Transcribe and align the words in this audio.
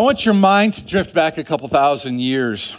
I 0.00 0.02
want 0.02 0.24
your 0.24 0.32
mind 0.32 0.72
to 0.74 0.82
drift 0.82 1.12
back 1.12 1.36
a 1.36 1.44
couple 1.44 1.68
thousand 1.68 2.20
years, 2.20 2.74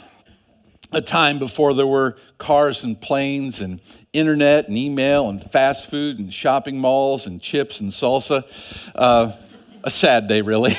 a 0.92 1.02
time 1.02 1.38
before 1.38 1.76
there 1.76 1.86
were 1.86 2.18
cars 2.40 2.84
and 2.84 3.00
planes 3.00 3.62
and 3.62 3.80
internet 4.12 4.68
and 4.68 4.76
email 4.76 5.30
and 5.30 5.40
fast 5.40 5.88
food 5.88 6.18
and 6.18 6.34
shopping 6.34 6.80
malls 6.80 7.28
and 7.28 7.40
chips 7.40 7.80
and 7.80 7.92
salsa. 7.92 8.44
Uh, 8.96 9.34
a 9.84 9.92
sad 9.92 10.28
day, 10.28 10.42
really. 10.42 10.76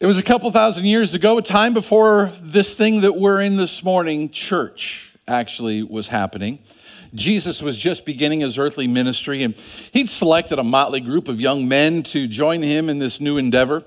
it 0.00 0.06
was 0.06 0.18
a 0.18 0.22
couple 0.24 0.50
thousand 0.50 0.84
years 0.84 1.14
ago, 1.14 1.38
a 1.38 1.42
time 1.42 1.74
before 1.74 2.32
this 2.42 2.74
thing 2.74 3.02
that 3.02 3.14
we're 3.14 3.40
in 3.40 3.54
this 3.54 3.84
morning, 3.84 4.28
church, 4.28 5.12
actually 5.28 5.84
was 5.84 6.08
happening. 6.08 6.58
Jesus 7.14 7.60
was 7.60 7.76
just 7.76 8.04
beginning 8.04 8.40
his 8.40 8.58
earthly 8.58 8.86
ministry, 8.86 9.42
and 9.42 9.54
he'd 9.92 10.08
selected 10.08 10.58
a 10.58 10.64
motley 10.64 11.00
group 11.00 11.28
of 11.28 11.40
young 11.40 11.68
men 11.68 12.02
to 12.04 12.26
join 12.26 12.62
him 12.62 12.88
in 12.88 12.98
this 12.98 13.20
new 13.20 13.36
endeavor. 13.36 13.84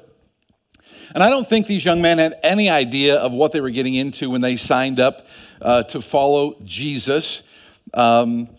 And 1.13 1.23
I 1.23 1.29
don't 1.29 1.47
think 1.47 1.67
these 1.67 1.85
young 1.85 2.01
men 2.01 2.17
had 2.17 2.37
any 2.43 2.69
idea 2.69 3.15
of 3.15 3.31
what 3.31 3.51
they 3.51 3.61
were 3.61 3.69
getting 3.69 3.95
into 3.95 4.29
when 4.29 4.41
they 4.41 4.55
signed 4.55 4.99
up 4.99 5.27
uh, 5.61 5.83
to 5.83 6.01
follow 6.01 6.55
Jesus. 6.63 7.41
Um, 7.93 8.49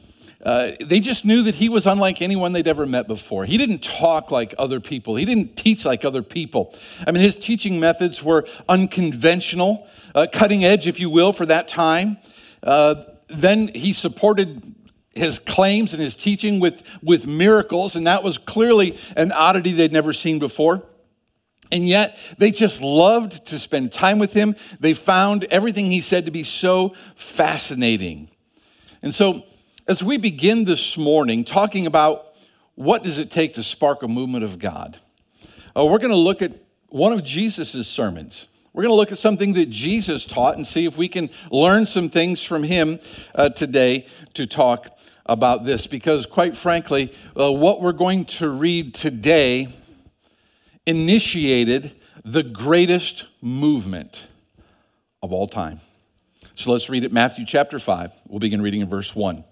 uh, 0.43 0.73
they 0.81 1.01
just 1.01 1.25
knew 1.25 1.43
that 1.43 1.57
he 1.57 1.69
was 1.69 1.87
unlike 1.87 2.23
anyone 2.23 2.53
they'd 2.53 2.69
ever 2.69 2.87
met 2.87 3.09
before. 3.09 3.45
He 3.45 3.57
didn't 3.57 3.83
talk 3.83 4.31
like 4.31 4.55
other 4.59 4.81
people, 4.81 5.17
he 5.17 5.25
didn't 5.25 5.57
teach 5.57 5.85
like 5.85 6.05
other 6.05 6.23
people. 6.23 6.75
I 7.07 7.11
mean, 7.11 7.23
his 7.23 7.37
teaching 7.37 7.81
methods 7.81 8.23
were 8.23 8.47
unconventional, 8.69 9.87
uh, 10.15 10.27
cutting 10.33 10.65
edge, 10.65 10.87
if 10.87 11.01
you 11.01 11.11
will, 11.11 11.33
for 11.33 11.47
that 11.47 11.69
time. 11.69 12.19
Uh, 12.63 12.95
then 13.29 13.69
he 13.69 13.93
supported 13.93 14.75
his 15.15 15.39
claims 15.39 15.93
and 15.93 16.03
his 16.03 16.15
teaching 16.15 16.61
with, 16.61 16.83
with 17.03 17.27
miracles, 17.27 17.97
and 17.97 18.07
that 18.07 18.23
was 18.23 18.39
clearly 18.39 18.99
an 19.17 19.33
oddity 19.33 19.73
they'd 19.73 19.93
never 19.93 20.13
seen 20.13 20.39
before. 20.39 20.83
And 21.73 21.89
yet, 21.89 22.17
they 22.39 22.51
just 22.51 22.81
loved 22.81 23.45
to 23.47 23.59
spend 23.59 23.93
time 23.93 24.19
with 24.19 24.35
him. 24.35 24.55
They 24.79 24.95
found 24.95 25.45
everything 25.45 25.91
he 25.91 26.01
said 26.01 26.25
to 26.27 26.31
be 26.31 26.45
so 26.45 26.95
fascinating. 27.17 28.31
And 29.03 29.15
so, 29.15 29.43
as 29.89 30.03
we 30.03 30.17
begin 30.17 30.65
this 30.65 30.97
morning 30.97 31.45
talking 31.45 31.87
about 31.87 32.35
what 32.75 33.03
does 33.03 33.19
it 33.19 33.31
take 33.31 33.55
to 33.55 33.63
spark 33.63 34.03
a 34.03 34.09
movement 34.09 34.45
of 34.45 34.59
God, 34.59 35.01
uh, 35.77 35.85
we're 35.85 35.99
going 35.99 36.11
to 36.11 36.17
look 36.17 36.43
at 36.43 36.53
one 36.89 37.13
of 37.13 37.25
Jesus' 37.25 37.89
sermons. 37.89 38.47
We're 38.77 38.83
going 38.83 38.93
to 38.93 38.97
look 38.97 39.11
at 39.11 39.17
something 39.17 39.55
that 39.55 39.71
Jesus 39.71 40.27
taught 40.27 40.59
and 40.59 40.67
see 40.67 40.85
if 40.85 40.99
we 40.99 41.09
can 41.09 41.31
learn 41.51 41.87
some 41.87 42.11
things 42.11 42.43
from 42.43 42.63
him 42.63 43.01
uh, 43.35 43.49
today 43.49 44.07
to 44.35 44.47
talk 44.47 44.99
about 45.25 45.65
this. 45.65 45.87
Because, 45.87 46.27
quite 46.27 46.59
frankly, 46.59 47.11
uh, 47.41 47.51
what 47.51 47.81
we're 47.81 47.93
going 47.93 48.27
to 48.27 48.51
read 48.51 48.93
today 48.93 49.75
initiated 50.85 51.93
the 52.23 52.43
greatest 52.43 53.25
movement 53.41 54.25
of 55.23 55.33
all 55.33 55.47
time. 55.47 55.81
So 56.55 56.71
let's 56.71 56.91
read 56.91 57.03
it 57.03 57.15
Matthew 57.15 57.47
chapter 57.47 57.79
5. 57.79 58.13
We'll 58.29 58.41
begin 58.41 58.61
reading 58.61 58.83
in 58.83 58.91
verse 58.91 59.17
1. 59.17 59.43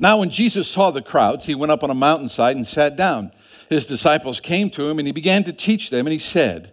Now, 0.00 0.16
when 0.16 0.30
Jesus 0.30 0.66
saw 0.66 0.90
the 0.90 1.02
crowds, 1.02 1.44
he 1.44 1.54
went 1.54 1.72
up 1.72 1.84
on 1.84 1.90
a 1.90 1.94
mountainside 1.94 2.56
and 2.56 2.66
sat 2.66 2.96
down. 2.96 3.32
His 3.68 3.84
disciples 3.84 4.40
came 4.40 4.70
to 4.70 4.88
him, 4.88 4.98
and 4.98 5.06
he 5.06 5.12
began 5.12 5.44
to 5.44 5.52
teach 5.52 5.90
them, 5.90 6.06
and 6.06 6.12
he 6.14 6.18
said, 6.18 6.72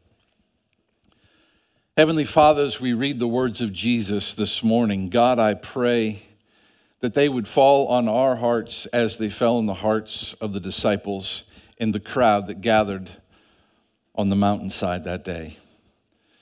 Heavenly 1.97 2.23
Father, 2.23 2.63
as 2.63 2.79
we 2.79 2.93
read 2.93 3.19
the 3.19 3.27
words 3.27 3.59
of 3.59 3.73
Jesus 3.73 4.33
this 4.33 4.63
morning, 4.63 5.09
God, 5.09 5.39
I 5.39 5.55
pray 5.55 6.23
that 7.01 7.15
they 7.15 7.27
would 7.27 7.49
fall 7.49 7.89
on 7.89 8.07
our 8.07 8.37
hearts 8.37 8.85
as 8.93 9.17
they 9.17 9.27
fell 9.27 9.59
in 9.59 9.65
the 9.65 9.73
hearts 9.73 10.33
of 10.39 10.53
the 10.53 10.61
disciples 10.61 11.43
in 11.75 11.91
the 11.91 11.99
crowd 11.99 12.47
that 12.47 12.61
gathered 12.61 13.09
on 14.15 14.29
the 14.29 14.37
mountainside 14.37 15.03
that 15.03 15.25
day. 15.25 15.57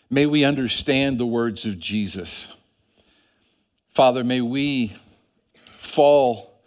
May 0.08 0.28
we 0.28 0.44
understand 0.44 1.18
the 1.18 1.26
words 1.26 1.66
of 1.66 1.80
Jesus. 1.80 2.50
Father, 3.88 4.24
may 4.24 4.42
we 4.42 4.96
fall, 5.66 6.62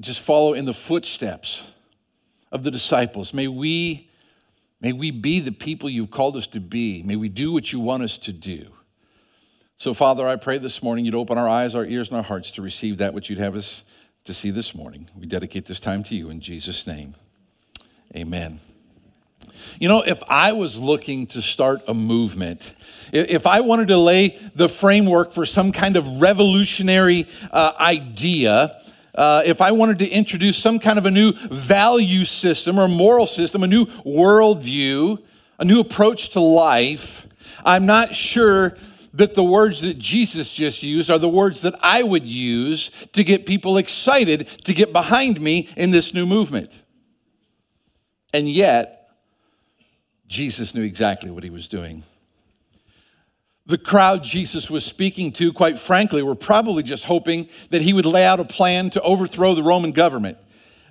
just 0.00 0.18
follow 0.18 0.52
in 0.52 0.64
the 0.64 0.74
footsteps 0.74 1.62
of 2.50 2.64
the 2.64 2.72
disciples. 2.72 3.32
May 3.32 3.46
we 3.46 4.09
May 4.80 4.92
we 4.92 5.10
be 5.10 5.40
the 5.40 5.52
people 5.52 5.90
you've 5.90 6.10
called 6.10 6.36
us 6.36 6.46
to 6.48 6.60
be. 6.60 7.02
May 7.02 7.16
we 7.16 7.28
do 7.28 7.52
what 7.52 7.72
you 7.72 7.80
want 7.80 8.02
us 8.02 8.16
to 8.18 8.32
do. 8.32 8.70
So, 9.76 9.94
Father, 9.94 10.26
I 10.26 10.36
pray 10.36 10.58
this 10.58 10.82
morning 10.82 11.04
you'd 11.04 11.14
open 11.14 11.38
our 11.38 11.48
eyes, 11.48 11.74
our 11.74 11.84
ears, 11.84 12.08
and 12.08 12.16
our 12.16 12.22
hearts 12.22 12.50
to 12.52 12.62
receive 12.62 12.98
that 12.98 13.14
which 13.14 13.30
you'd 13.30 13.38
have 13.38 13.56
us 13.56 13.82
to 14.24 14.34
see 14.34 14.50
this 14.50 14.74
morning. 14.74 15.08
We 15.18 15.26
dedicate 15.26 15.66
this 15.66 15.80
time 15.80 16.02
to 16.04 16.14
you 16.14 16.30
in 16.30 16.40
Jesus' 16.40 16.86
name. 16.86 17.14
Amen. 18.14 18.60
You 19.78 19.88
know, 19.88 20.02
if 20.02 20.22
I 20.28 20.52
was 20.52 20.78
looking 20.78 21.26
to 21.28 21.42
start 21.42 21.82
a 21.88 21.94
movement, 21.94 22.74
if 23.12 23.46
I 23.46 23.60
wanted 23.60 23.88
to 23.88 23.96
lay 23.96 24.38
the 24.54 24.68
framework 24.68 25.32
for 25.32 25.46
some 25.46 25.72
kind 25.72 25.96
of 25.96 26.20
revolutionary 26.20 27.26
uh, 27.50 27.72
idea, 27.78 28.79
uh, 29.14 29.42
if 29.44 29.60
I 29.60 29.72
wanted 29.72 29.98
to 30.00 30.08
introduce 30.08 30.56
some 30.56 30.78
kind 30.78 30.98
of 30.98 31.06
a 31.06 31.10
new 31.10 31.32
value 31.48 32.24
system 32.24 32.78
or 32.78 32.88
moral 32.88 33.26
system, 33.26 33.62
a 33.62 33.66
new 33.66 33.86
worldview, 34.04 35.22
a 35.58 35.64
new 35.64 35.80
approach 35.80 36.30
to 36.30 36.40
life, 36.40 37.26
I'm 37.64 37.86
not 37.86 38.14
sure 38.14 38.76
that 39.12 39.34
the 39.34 39.42
words 39.42 39.80
that 39.80 39.98
Jesus 39.98 40.52
just 40.52 40.82
used 40.82 41.10
are 41.10 41.18
the 41.18 41.28
words 41.28 41.62
that 41.62 41.74
I 41.80 42.02
would 42.02 42.26
use 42.26 42.90
to 43.12 43.24
get 43.24 43.46
people 43.46 43.76
excited 43.76 44.48
to 44.64 44.72
get 44.72 44.92
behind 44.92 45.40
me 45.40 45.68
in 45.76 45.90
this 45.90 46.14
new 46.14 46.26
movement. 46.26 46.84
And 48.32 48.48
yet, 48.48 49.10
Jesus 50.28 50.74
knew 50.74 50.82
exactly 50.82 51.30
what 51.30 51.42
he 51.42 51.50
was 51.50 51.66
doing. 51.66 52.04
The 53.66 53.78
crowd 53.78 54.24
Jesus 54.24 54.70
was 54.70 54.84
speaking 54.84 55.32
to, 55.34 55.52
quite 55.52 55.78
frankly, 55.78 56.22
were 56.22 56.34
probably 56.34 56.82
just 56.82 57.04
hoping 57.04 57.48
that 57.70 57.82
he 57.82 57.92
would 57.92 58.06
lay 58.06 58.24
out 58.24 58.40
a 58.40 58.44
plan 58.44 58.90
to 58.90 59.02
overthrow 59.02 59.54
the 59.54 59.62
Roman 59.62 59.92
government. 59.92 60.38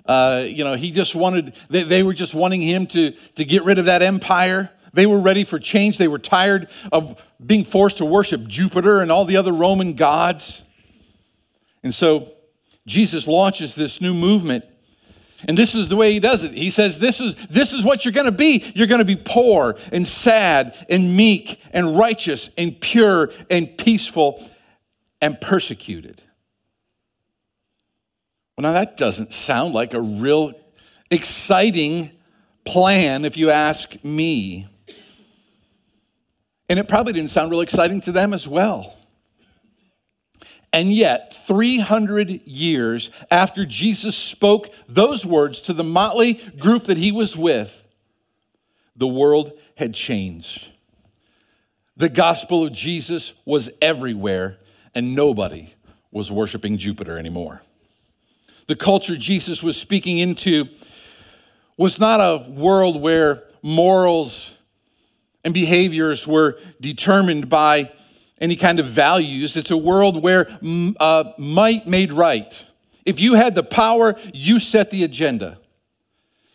Uh, 0.06 0.44
you 0.46 0.64
know, 0.64 0.74
he 0.76 0.90
just 0.90 1.14
wanted, 1.14 1.54
they, 1.68 1.82
they 1.82 2.02
were 2.02 2.14
just 2.14 2.34
wanting 2.34 2.62
him 2.62 2.86
to, 2.86 3.12
to 3.34 3.44
get 3.44 3.64
rid 3.64 3.78
of 3.78 3.84
that 3.84 4.02
empire. 4.02 4.70
They 4.92 5.06
were 5.06 5.20
ready 5.20 5.44
for 5.44 5.58
change. 5.58 5.98
They 5.98 6.08
were 6.08 6.18
tired 6.18 6.68
of 6.90 7.20
being 7.44 7.64
forced 7.64 7.98
to 7.98 8.04
worship 8.04 8.46
Jupiter 8.46 9.00
and 9.00 9.12
all 9.12 9.24
the 9.24 9.36
other 9.36 9.52
Roman 9.52 9.94
gods. 9.94 10.62
And 11.82 11.94
so 11.94 12.32
Jesus 12.86 13.26
launches 13.26 13.74
this 13.74 14.00
new 14.00 14.14
movement 14.14 14.64
and 15.48 15.56
this 15.56 15.74
is 15.74 15.88
the 15.88 15.96
way 15.96 16.12
he 16.12 16.20
does 16.20 16.44
it. 16.44 16.52
He 16.52 16.70
says, 16.70 16.98
This 16.98 17.20
is, 17.20 17.34
this 17.48 17.72
is 17.72 17.84
what 17.84 18.04
you're 18.04 18.12
going 18.12 18.26
to 18.26 18.32
be. 18.32 18.70
You're 18.74 18.86
going 18.86 19.00
to 19.00 19.04
be 19.04 19.16
poor 19.16 19.76
and 19.92 20.06
sad 20.06 20.86
and 20.88 21.16
meek 21.16 21.60
and 21.72 21.96
righteous 21.96 22.50
and 22.58 22.78
pure 22.80 23.32
and 23.48 23.76
peaceful 23.78 24.46
and 25.20 25.40
persecuted. 25.40 26.22
Well, 28.56 28.62
now 28.62 28.72
that 28.72 28.96
doesn't 28.96 29.32
sound 29.32 29.72
like 29.72 29.94
a 29.94 30.00
real 30.00 30.52
exciting 31.10 32.10
plan 32.64 33.24
if 33.24 33.36
you 33.36 33.50
ask 33.50 34.02
me. 34.04 34.68
And 36.68 36.78
it 36.78 36.86
probably 36.86 37.14
didn't 37.14 37.30
sound 37.30 37.50
real 37.50 37.62
exciting 37.62 38.00
to 38.02 38.12
them 38.12 38.32
as 38.32 38.46
well. 38.46 38.96
And 40.72 40.94
yet, 40.94 41.34
300 41.46 42.46
years 42.46 43.10
after 43.30 43.66
Jesus 43.66 44.16
spoke 44.16 44.70
those 44.88 45.26
words 45.26 45.60
to 45.62 45.72
the 45.72 45.82
motley 45.82 46.34
group 46.34 46.84
that 46.84 46.98
he 46.98 47.10
was 47.10 47.36
with, 47.36 47.84
the 48.94 49.08
world 49.08 49.52
had 49.76 49.94
changed. 49.94 50.68
The 51.96 52.08
gospel 52.08 52.66
of 52.66 52.72
Jesus 52.72 53.32
was 53.44 53.70
everywhere, 53.82 54.58
and 54.94 55.14
nobody 55.14 55.74
was 56.12 56.30
worshiping 56.30 56.78
Jupiter 56.78 57.18
anymore. 57.18 57.62
The 58.68 58.76
culture 58.76 59.16
Jesus 59.16 59.62
was 59.62 59.76
speaking 59.76 60.18
into 60.18 60.68
was 61.76 61.98
not 61.98 62.20
a 62.20 62.48
world 62.48 63.00
where 63.00 63.42
morals 63.62 64.56
and 65.44 65.52
behaviors 65.52 66.26
were 66.26 66.58
determined 66.80 67.48
by 67.48 67.90
any 68.40 68.56
kind 68.56 68.80
of 68.80 68.86
values. 68.86 69.56
It's 69.56 69.70
a 69.70 69.76
world 69.76 70.22
where 70.22 70.48
uh, 70.98 71.32
might 71.38 71.86
made 71.86 72.12
right. 72.12 72.66
If 73.04 73.20
you 73.20 73.34
had 73.34 73.54
the 73.54 73.62
power, 73.62 74.16
you 74.32 74.58
set 74.58 74.90
the 74.90 75.04
agenda. 75.04 75.58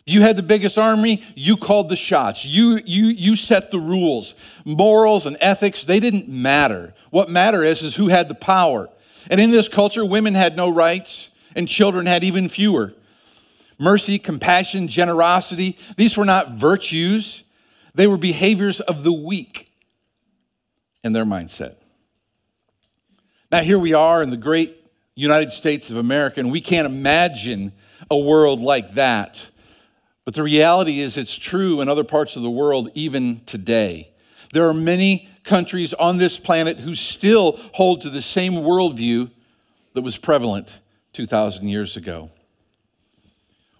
You 0.08 0.22
had 0.22 0.36
the 0.36 0.42
biggest 0.42 0.78
army, 0.78 1.24
you 1.34 1.56
called 1.56 1.88
the 1.88 1.96
shots. 1.96 2.44
You, 2.44 2.80
you, 2.84 3.06
you 3.06 3.34
set 3.34 3.72
the 3.72 3.80
rules. 3.80 4.34
Morals 4.64 5.26
and 5.26 5.36
ethics, 5.40 5.84
they 5.84 5.98
didn't 5.98 6.28
matter. 6.28 6.94
What 7.10 7.28
mattered 7.28 7.64
is, 7.64 7.82
is 7.82 7.96
who 7.96 8.08
had 8.08 8.28
the 8.28 8.34
power. 8.36 8.88
And 9.28 9.40
in 9.40 9.50
this 9.50 9.68
culture, 9.68 10.04
women 10.04 10.36
had 10.36 10.56
no 10.56 10.68
rights 10.68 11.30
and 11.56 11.68
children 11.68 12.06
had 12.06 12.22
even 12.22 12.48
fewer. 12.48 12.94
Mercy, 13.78 14.18
compassion, 14.18 14.86
generosity, 14.86 15.76
these 15.96 16.16
were 16.16 16.24
not 16.24 16.52
virtues. 16.52 17.42
They 17.94 18.06
were 18.06 18.16
behaviors 18.16 18.80
of 18.80 19.02
the 19.02 19.12
weak 19.12 19.65
in 21.04 21.12
their 21.12 21.24
mindset. 21.24 21.76
Now, 23.50 23.60
here 23.60 23.78
we 23.78 23.94
are 23.94 24.22
in 24.22 24.30
the 24.30 24.36
great 24.36 24.84
United 25.14 25.52
States 25.52 25.88
of 25.90 25.96
America, 25.96 26.40
and 26.40 26.50
we 26.50 26.60
can't 26.60 26.86
imagine 26.86 27.72
a 28.10 28.16
world 28.16 28.60
like 28.60 28.94
that. 28.94 29.48
But 30.24 30.34
the 30.34 30.42
reality 30.42 31.00
is, 31.00 31.16
it's 31.16 31.36
true 31.36 31.80
in 31.80 31.88
other 31.88 32.04
parts 32.04 32.36
of 32.36 32.42
the 32.42 32.50
world 32.50 32.90
even 32.94 33.40
today. 33.46 34.12
There 34.52 34.68
are 34.68 34.74
many 34.74 35.28
countries 35.44 35.94
on 35.94 36.18
this 36.18 36.38
planet 36.38 36.78
who 36.78 36.94
still 36.94 37.60
hold 37.74 38.02
to 38.02 38.10
the 38.10 38.20
same 38.20 38.54
worldview 38.54 39.30
that 39.94 40.02
was 40.02 40.18
prevalent 40.18 40.80
2,000 41.12 41.68
years 41.68 41.96
ago. 41.96 42.30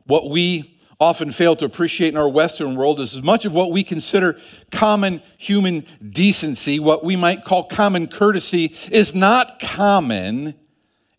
What 0.06 0.30
we 0.30 0.75
often 0.98 1.30
fail 1.30 1.54
to 1.56 1.64
appreciate 1.64 2.08
in 2.08 2.16
our 2.16 2.28
Western 2.28 2.74
world 2.74 3.00
is 3.00 3.14
as 3.14 3.22
much 3.22 3.44
of 3.44 3.52
what 3.52 3.70
we 3.70 3.84
consider 3.84 4.38
common 4.70 5.22
human 5.36 5.84
decency, 6.08 6.78
what 6.78 7.04
we 7.04 7.16
might 7.16 7.44
call 7.44 7.64
common 7.64 8.06
courtesy, 8.06 8.74
is 8.90 9.14
not 9.14 9.60
common, 9.60 10.54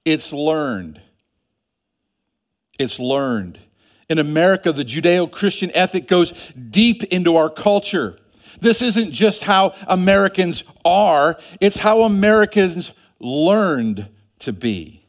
it's 0.03 0.33
learned. 0.33 1.01
It's 2.79 2.99
learned. 2.99 3.59
In 4.09 4.19
America, 4.19 4.71
the 4.71 4.85
Judeo 4.85 5.29
Christian 5.29 5.71
ethic 5.75 6.07
goes 6.07 6.33
deep 6.69 7.03
into 7.05 7.35
our 7.35 7.49
culture. 7.49 8.17
This 8.59 8.81
isn't 8.81 9.11
just 9.11 9.43
how 9.43 9.75
Americans 9.87 10.63
are, 10.83 11.37
it's 11.59 11.77
how 11.77 12.01
Americans 12.03 12.91
learned 13.19 14.07
to 14.39 14.53
be. 14.53 15.03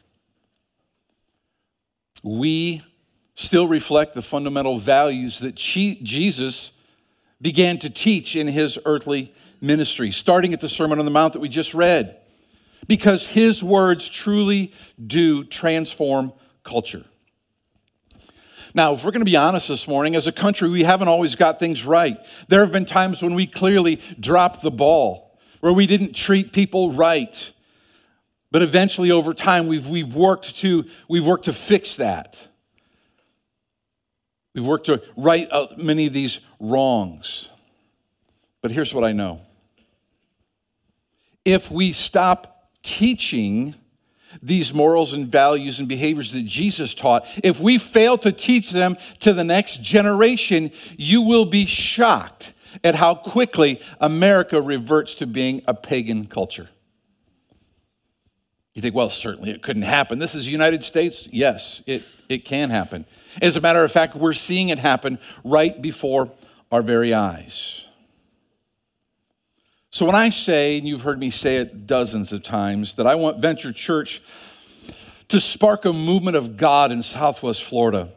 We 2.22 2.82
still 3.38 3.68
reflect 3.68 4.14
the 4.14 4.20
fundamental 4.20 4.80
values 4.80 5.38
that 5.38 5.54
Jesus 5.54 6.72
began 7.40 7.78
to 7.78 7.88
teach 7.88 8.34
in 8.34 8.48
his 8.48 8.80
earthly 8.84 9.32
ministry, 9.60 10.10
starting 10.10 10.52
at 10.52 10.60
the 10.60 10.68
Sermon 10.68 10.98
on 10.98 11.04
the 11.04 11.10
Mount 11.10 11.34
that 11.34 11.38
we 11.38 11.48
just 11.48 11.72
read, 11.72 12.18
because 12.88 13.28
his 13.28 13.62
words 13.62 14.08
truly 14.08 14.72
do 15.06 15.44
transform 15.44 16.32
culture. 16.64 17.04
Now, 18.74 18.92
if 18.94 19.04
we're 19.04 19.12
going 19.12 19.20
to 19.20 19.24
be 19.24 19.36
honest 19.36 19.68
this 19.68 19.86
morning, 19.86 20.16
as 20.16 20.26
a 20.26 20.32
country, 20.32 20.68
we 20.68 20.82
haven't 20.82 21.08
always 21.08 21.36
got 21.36 21.60
things 21.60 21.84
right. 21.84 22.18
There 22.48 22.60
have 22.60 22.72
been 22.72 22.86
times 22.86 23.22
when 23.22 23.36
we 23.36 23.46
clearly 23.46 24.00
dropped 24.18 24.62
the 24.62 24.72
ball, 24.72 25.38
where 25.60 25.72
we 25.72 25.86
didn't 25.86 26.12
treat 26.12 26.52
people 26.52 26.92
right. 26.92 27.52
But 28.50 28.62
eventually, 28.62 29.12
over 29.12 29.32
time, 29.32 29.68
we've, 29.68 29.86
we've, 29.86 30.12
worked, 30.12 30.56
to, 30.56 30.86
we've 31.08 31.24
worked 31.24 31.44
to 31.44 31.52
fix 31.52 31.94
that. 31.96 32.47
We've 34.58 34.66
worked 34.66 34.86
to 34.86 35.00
right 35.16 35.48
out 35.52 35.78
many 35.78 36.08
of 36.08 36.12
these 36.12 36.40
wrongs. 36.58 37.48
But 38.60 38.72
here's 38.72 38.92
what 38.92 39.04
I 39.04 39.12
know 39.12 39.42
if 41.44 41.70
we 41.70 41.92
stop 41.92 42.68
teaching 42.82 43.76
these 44.42 44.74
morals 44.74 45.12
and 45.12 45.28
values 45.28 45.78
and 45.78 45.86
behaviors 45.86 46.32
that 46.32 46.44
Jesus 46.44 46.92
taught, 46.92 47.24
if 47.44 47.60
we 47.60 47.78
fail 47.78 48.18
to 48.18 48.32
teach 48.32 48.72
them 48.72 48.96
to 49.20 49.32
the 49.32 49.44
next 49.44 49.80
generation, 49.80 50.72
you 50.96 51.22
will 51.22 51.44
be 51.44 51.64
shocked 51.64 52.52
at 52.82 52.96
how 52.96 53.14
quickly 53.14 53.80
America 54.00 54.60
reverts 54.60 55.14
to 55.14 55.26
being 55.28 55.62
a 55.68 55.74
pagan 55.74 56.26
culture. 56.26 56.68
You 58.78 58.82
think, 58.82 58.94
well, 58.94 59.10
certainly 59.10 59.50
it 59.50 59.60
couldn't 59.60 59.82
happen. 59.82 60.20
This 60.20 60.36
is 60.36 60.44
the 60.44 60.52
United 60.52 60.84
States. 60.84 61.28
Yes, 61.32 61.82
it, 61.84 62.04
it 62.28 62.44
can 62.44 62.70
happen. 62.70 63.06
As 63.42 63.56
a 63.56 63.60
matter 63.60 63.82
of 63.82 63.90
fact, 63.90 64.14
we're 64.14 64.34
seeing 64.34 64.68
it 64.68 64.78
happen 64.78 65.18
right 65.42 65.82
before 65.82 66.30
our 66.70 66.80
very 66.80 67.12
eyes. 67.12 67.86
So 69.90 70.06
when 70.06 70.14
I 70.14 70.30
say, 70.30 70.78
and 70.78 70.86
you've 70.86 71.00
heard 71.00 71.18
me 71.18 71.28
say 71.28 71.56
it 71.56 71.88
dozens 71.88 72.32
of 72.32 72.44
times, 72.44 72.94
that 72.94 73.06
I 73.08 73.16
want 73.16 73.40
Venture 73.40 73.72
Church 73.72 74.22
to 75.26 75.40
spark 75.40 75.84
a 75.84 75.92
movement 75.92 76.36
of 76.36 76.56
God 76.56 76.92
in 76.92 77.02
Southwest 77.02 77.64
Florida, 77.64 78.10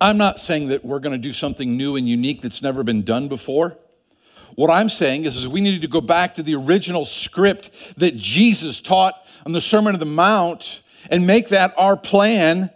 I'm 0.00 0.16
not 0.16 0.38
saying 0.38 0.68
that 0.68 0.84
we're 0.84 1.00
going 1.00 1.10
to 1.10 1.18
do 1.18 1.32
something 1.32 1.76
new 1.76 1.96
and 1.96 2.08
unique 2.08 2.40
that's 2.40 2.62
never 2.62 2.84
been 2.84 3.02
done 3.02 3.26
before. 3.26 3.76
What 4.54 4.70
I'm 4.70 4.90
saying 4.90 5.24
is, 5.24 5.36
is 5.36 5.48
we 5.48 5.60
need 5.60 5.80
to 5.80 5.88
go 5.88 6.00
back 6.00 6.34
to 6.34 6.42
the 6.42 6.54
original 6.54 7.04
script 7.04 7.70
that 7.96 8.16
Jesus 8.16 8.80
taught 8.80 9.14
on 9.46 9.52
the 9.52 9.60
Sermon 9.60 9.94
on 9.94 10.00
the 10.00 10.06
Mount 10.06 10.82
and 11.10 11.26
make 11.26 11.48
that 11.48 11.74
our 11.76 11.96
plan 11.96 12.70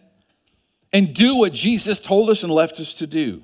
and 0.92 1.14
do 1.14 1.36
what 1.36 1.52
Jesus 1.52 1.98
told 1.98 2.30
us 2.30 2.42
and 2.42 2.52
left 2.52 2.80
us 2.80 2.94
to 2.94 3.06
do. 3.06 3.42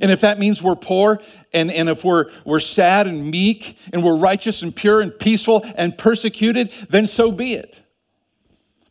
And 0.00 0.10
if 0.10 0.20
that 0.20 0.38
means 0.38 0.62
we're 0.62 0.76
poor 0.76 1.20
and, 1.52 1.70
and 1.70 1.88
if 1.88 2.04
we're, 2.04 2.30
we're 2.44 2.60
sad 2.60 3.06
and 3.06 3.30
meek 3.30 3.78
and 3.92 4.04
we're 4.04 4.16
righteous 4.16 4.62
and 4.62 4.74
pure 4.74 5.00
and 5.00 5.18
peaceful 5.18 5.64
and 5.74 5.96
persecuted, 5.96 6.70
then 6.90 7.06
so 7.06 7.32
be 7.32 7.54
it. 7.54 7.82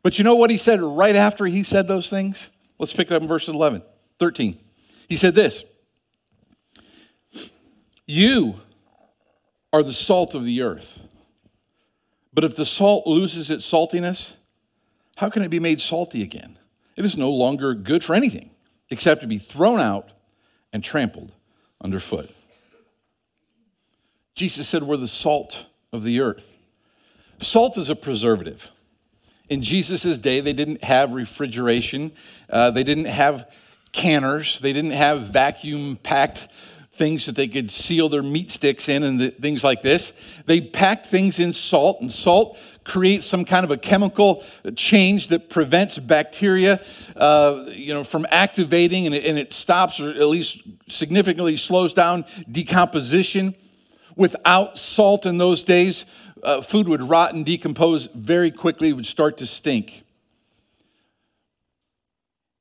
But 0.02 0.18
you 0.18 0.24
know 0.24 0.36
what 0.36 0.50
he 0.50 0.58
said 0.58 0.82
right 0.82 1.16
after 1.16 1.46
he 1.46 1.64
said 1.64 1.88
those 1.88 2.10
things? 2.10 2.50
Let's 2.80 2.94
pick 2.94 3.12
it 3.12 3.14
up 3.14 3.22
in 3.22 3.28
verse 3.28 3.48
11, 3.48 3.84
13. 4.20 4.60
He 5.08 5.16
said 5.16 5.36
this 5.36 5.64
You 8.06 8.62
are 9.74 9.84
the 9.84 9.94
salt 9.94 10.36
of 10.36 10.44
the 10.44 10.62
earth. 10.62 11.00
But 12.34 12.44
if 12.44 12.56
the 12.56 12.66
salt 12.66 13.08
loses 13.08 13.50
its 13.50 13.70
saltiness, 13.70 14.34
how 15.18 15.30
can 15.30 15.42
it 15.42 15.50
be 15.50 15.60
made 15.60 15.80
salty 15.80 16.22
again? 16.22 16.60
It 16.96 17.06
is 17.06 17.18
no 17.18 17.32
longer 17.32 17.74
good 17.74 18.04
for 18.04 18.14
anything 18.14 18.52
except 18.90 19.22
to 19.22 19.28
be 19.28 19.38
thrown 19.38 19.80
out 19.80 20.12
and 20.72 20.84
trampled 20.84 21.32
underfoot. 21.82 22.30
Jesus 24.36 24.68
said, 24.68 24.84
We're 24.84 24.98
the 24.98 25.08
salt 25.08 25.66
of 25.94 26.04
the 26.04 26.20
earth. 26.20 26.54
Salt 27.40 27.78
is 27.78 27.90
a 27.90 27.96
preservative. 27.96 28.72
In 29.50 29.62
Jesus' 29.62 30.18
day, 30.18 30.42
they 30.42 30.54
didn't 30.54 30.84
have 30.84 31.14
refrigeration, 31.14 32.12
uh, 32.50 32.72
they 32.72 32.84
didn't 32.84 33.06
have 33.06 33.50
canners, 33.92 34.60
they 34.60 34.74
didn't 34.74 34.92
have 34.92 35.22
vacuum 35.22 35.98
packed 36.02 36.48
things 36.96 37.26
that 37.26 37.36
they 37.36 37.48
could 37.48 37.70
seal 37.70 38.10
their 38.10 38.24
meat 38.24 38.52
sticks 38.52 38.88
in 38.88 39.04
and 39.04 39.20
the, 39.20 39.30
things 39.30 39.64
like 39.64 39.82
this. 39.82 40.14
They 40.46 40.62
packed 40.62 41.08
things 41.08 41.40
in 41.40 41.54
salt, 41.54 42.02
and 42.02 42.12
salt 42.12 42.58
creates 42.84 43.26
some 43.26 43.46
kind 43.46 43.64
of 43.64 43.72
a 43.72 43.78
chemical 43.78 44.44
change 44.76 45.28
that 45.30 45.50
prevents 45.50 45.98
bacteria, 45.98 46.82
uh, 47.16 47.66
you 47.68 47.94
know, 47.94 48.04
from 48.04 48.26
activating, 48.30 49.06
and 49.06 49.16
it, 49.16 49.26
and 49.26 49.38
it 49.38 49.52
stops 49.52 50.00
or 50.00 50.10
at 50.12 50.28
least 50.28 50.62
significantly 50.88 51.58
slows 51.58 51.94
down 51.94 52.26
decomposition. 52.50 53.56
Without 54.16 54.78
salt 54.78 55.26
in 55.26 55.38
those 55.38 55.62
days, 55.62 56.06
uh, 56.44 56.62
food 56.62 56.88
would 56.88 57.02
rot 57.02 57.34
and 57.34 57.46
decompose 57.46 58.08
very 58.14 58.52
quickly, 58.52 58.90
it 58.90 58.94
would 58.94 59.06
start 59.06 59.38
to 59.38 59.48
stink. 59.48 60.04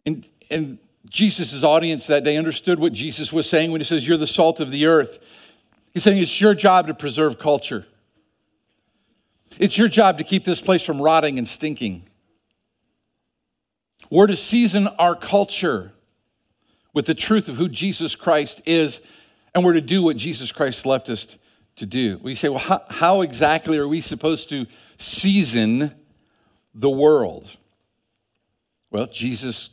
And, 0.07 0.27
and 0.51 0.79
Jesus' 1.09 1.63
audience 1.63 2.07
that 2.07 2.25
day 2.25 2.37
understood 2.37 2.79
what 2.79 2.93
Jesus 2.93 3.33
was 3.33 3.49
saying 3.49 3.71
when 3.71 3.81
he 3.81 3.85
says, 3.85 4.07
You're 4.07 4.17
the 4.17 4.27
salt 4.27 4.61
of 4.61 4.71
the 4.71 4.87
earth. 4.87 5.19
He's 5.93 6.03
saying 6.03 6.19
it's 6.19 6.41
your 6.41 6.55
job 6.55 6.87
to 6.89 6.95
preserve 6.95 7.39
culture. 7.39 7.87
It's 9.59 9.79
your 9.79 9.89
job 9.89 10.19
to 10.19 10.25
keep 10.25 10.45
this 10.45 10.61
place 10.61 10.83
from 10.83 11.01
rotting 11.01 11.39
and 11.39 11.47
stinking. 11.47 12.09
We're 14.11 14.27
to 14.27 14.37
season 14.37 14.89
our 14.99 15.15
culture 15.15 15.93
with 16.93 17.07
the 17.07 17.15
truth 17.15 17.49
of 17.49 17.57
who 17.57 17.69
Jesus 17.69 18.15
Christ 18.17 18.61
is, 18.67 19.01
and 19.55 19.65
we're 19.65 19.73
to 19.75 19.81
do 19.81 20.03
what 20.03 20.17
Jesus 20.17 20.53
Christ 20.53 20.87
left 20.87 21.09
us 21.09 21.37
to 21.77 21.87
do. 21.87 22.19
We 22.23 22.35
say, 22.35 22.49
well, 22.49 22.59
how, 22.59 22.83
how 22.89 23.21
exactly 23.21 23.79
are 23.79 23.89
we 23.89 24.01
supposed 24.01 24.49
to 24.51 24.67
season 24.99 25.93
the 26.75 26.91
world? 26.91 27.49
Well, 28.91 29.07
Jesus 29.07 29.71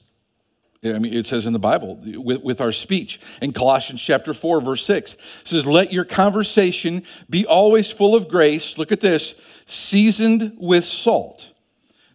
I 0.83 0.97
mean, 0.97 1.13
it 1.13 1.27
says 1.27 1.45
in 1.45 1.53
the 1.53 1.59
Bible, 1.59 1.99
with, 2.03 2.41
with 2.41 2.59
our 2.59 2.71
speech. 2.71 3.19
In 3.39 3.53
Colossians 3.53 4.01
chapter 4.01 4.33
4, 4.33 4.61
verse 4.61 4.83
6, 4.85 5.13
it 5.13 5.19
says, 5.43 5.65
Let 5.67 5.93
your 5.93 6.05
conversation 6.05 7.03
be 7.29 7.45
always 7.45 7.91
full 7.91 8.15
of 8.15 8.27
grace. 8.27 8.79
Look 8.79 8.91
at 8.91 8.99
this 8.99 9.35
seasoned 9.67 10.53
with 10.57 10.83
salt, 10.83 11.51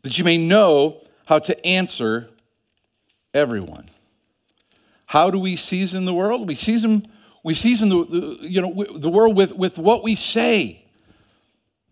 that 0.02 0.18
you 0.18 0.25
may 0.25 0.37
know 0.37 1.04
how 1.26 1.38
to 1.38 1.64
answer 1.64 2.28
everyone. 3.32 3.88
How 5.06 5.30
do 5.30 5.38
we 5.38 5.54
season 5.54 6.04
the 6.04 6.14
world? 6.14 6.49
We 6.49 6.56
season, 6.56 7.06
we 7.44 7.54
season 7.54 7.88
the, 7.88 8.04
the, 8.04 8.38
you 8.49 8.61
know, 8.61 8.85
the 8.99 9.08
world 9.08 9.37
with, 9.37 9.52
with 9.52 9.78
what 9.78 10.02
we 10.02 10.16
say, 10.16 10.85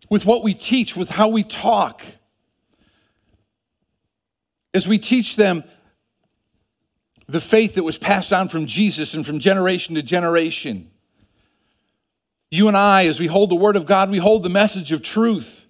with 0.09 0.25
what 0.25 0.43
we 0.43 0.53
teach, 0.53 0.97
with 0.97 1.11
how 1.11 1.29
we 1.29 1.43
talk. 1.43 2.03
As 4.73 4.89
we 4.89 4.97
teach 4.97 5.37
them 5.37 5.63
the 7.27 7.41
faith 7.41 7.75
that 7.75 7.83
was 7.83 7.97
passed 7.97 8.31
on 8.31 8.49
from 8.49 8.65
Jesus 8.65 9.13
and 9.13 9.25
from 9.25 9.39
generation 9.39 9.95
to 9.95 10.03
generation. 10.03 10.91
You 12.51 12.67
and 12.67 12.77
I, 12.77 13.07
as 13.07 13.19
we 13.19 13.27
hold 13.27 13.49
the 13.49 13.55
Word 13.55 13.75
of 13.75 13.85
God, 13.85 14.09
we 14.09 14.19
hold 14.19 14.43
the 14.43 14.49
message 14.49 14.91
of 14.91 15.01
truth. 15.01 15.65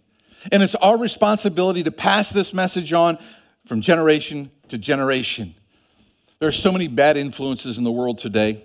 And 0.52 0.62
it's 0.62 0.76
our 0.76 0.98
responsibility 0.98 1.84
to 1.84 1.92
pass 1.92 2.30
this 2.30 2.54
message 2.54 2.94
on 2.94 3.18
from 3.66 3.82
generation 3.82 4.52
to 4.68 4.78
generation. 4.78 5.56
There 6.40 6.48
are 6.48 6.52
so 6.52 6.72
many 6.72 6.88
bad 6.88 7.18
influences 7.18 7.78
in 7.78 7.84
the 7.84 7.92
world 7.92 8.18
today. 8.18 8.64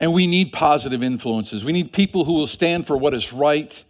And 0.00 0.12
we 0.12 0.26
need 0.26 0.52
positive 0.52 1.02
influences. 1.02 1.64
We 1.64 1.72
need 1.72 1.92
people 1.92 2.24
who 2.24 2.34
will 2.34 2.46
stand 2.46 2.86
for 2.86 2.96
what 2.96 3.14
is 3.14 3.32
right. 3.32 3.84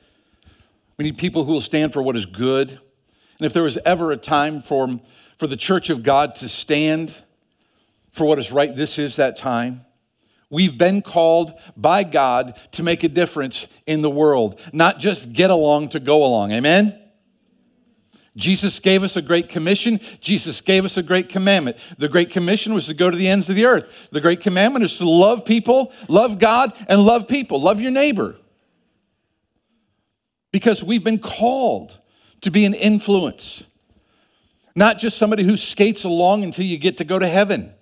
We 0.96 1.04
need 1.04 1.18
people 1.18 1.44
who 1.44 1.52
will 1.52 1.60
stand 1.60 1.92
for 1.92 2.02
what 2.02 2.16
is 2.16 2.24
good. 2.24 2.70
And 2.70 3.46
if 3.46 3.52
there 3.52 3.62
was 3.62 3.78
ever 3.84 4.10
a 4.10 4.16
time 4.16 4.62
for 4.62 4.98
for 5.38 5.46
the 5.46 5.56
church 5.56 5.88
of 5.88 6.02
God 6.02 6.34
to 6.36 6.48
stand 6.48 7.14
for 8.10 8.24
what 8.24 8.38
is 8.38 8.50
right, 8.50 8.74
this 8.74 8.98
is 8.98 9.16
that 9.16 9.36
time. 9.36 9.84
We've 10.50 10.76
been 10.76 11.02
called 11.02 11.52
by 11.76 12.04
God 12.04 12.58
to 12.72 12.82
make 12.82 13.04
a 13.04 13.08
difference 13.08 13.68
in 13.86 14.02
the 14.02 14.10
world, 14.10 14.58
not 14.72 14.98
just 14.98 15.32
get 15.32 15.50
along 15.50 15.90
to 15.90 16.00
go 16.00 16.24
along. 16.24 16.52
Amen? 16.52 16.98
Jesus 18.34 18.78
gave 18.78 19.02
us 19.02 19.16
a 19.16 19.22
great 19.22 19.48
commission. 19.48 20.00
Jesus 20.20 20.60
gave 20.60 20.84
us 20.84 20.96
a 20.96 21.02
great 21.02 21.28
commandment. 21.28 21.76
The 21.98 22.08
great 22.08 22.30
commission 22.30 22.72
was 22.72 22.86
to 22.86 22.94
go 22.94 23.10
to 23.10 23.16
the 23.16 23.28
ends 23.28 23.48
of 23.48 23.56
the 23.56 23.66
earth. 23.66 23.84
The 24.10 24.20
great 24.20 24.40
commandment 24.40 24.84
is 24.84 24.96
to 24.98 25.08
love 25.08 25.44
people, 25.44 25.92
love 26.08 26.38
God, 26.38 26.72
and 26.88 27.02
love 27.02 27.28
people. 27.28 27.60
Love 27.60 27.80
your 27.80 27.90
neighbor. 27.90 28.36
Because 30.52 30.82
we've 30.82 31.04
been 31.04 31.18
called 31.18 31.98
to 32.40 32.50
be 32.50 32.64
an 32.64 32.74
influence 32.74 33.64
not 34.78 34.98
just 34.98 35.18
somebody 35.18 35.42
who 35.42 35.56
skates 35.56 36.04
along 36.04 36.44
until 36.44 36.64
you 36.64 36.78
get 36.78 36.96
to 36.98 37.04
go 37.04 37.18
to 37.18 37.28
heaven. 37.28 37.74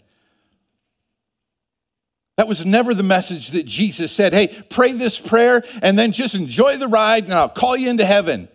That 2.37 2.49
was 2.49 2.67
never 2.67 2.93
the 2.93 3.03
message 3.03 3.51
that 3.53 3.65
Jesus 3.65 4.13
said, 4.13 4.33
hey, 4.33 4.49
pray 4.69 4.93
this 4.93 5.19
prayer 5.19 5.65
and 5.81 5.99
then 5.99 6.13
just 6.13 6.35
enjoy 6.35 6.77
the 6.77 6.89
ride 6.89 7.25
and 7.25 7.33
I'll 7.33 7.49
call 7.49 7.77
you 7.77 7.89
into 7.89 8.05
heaven. 8.05 8.49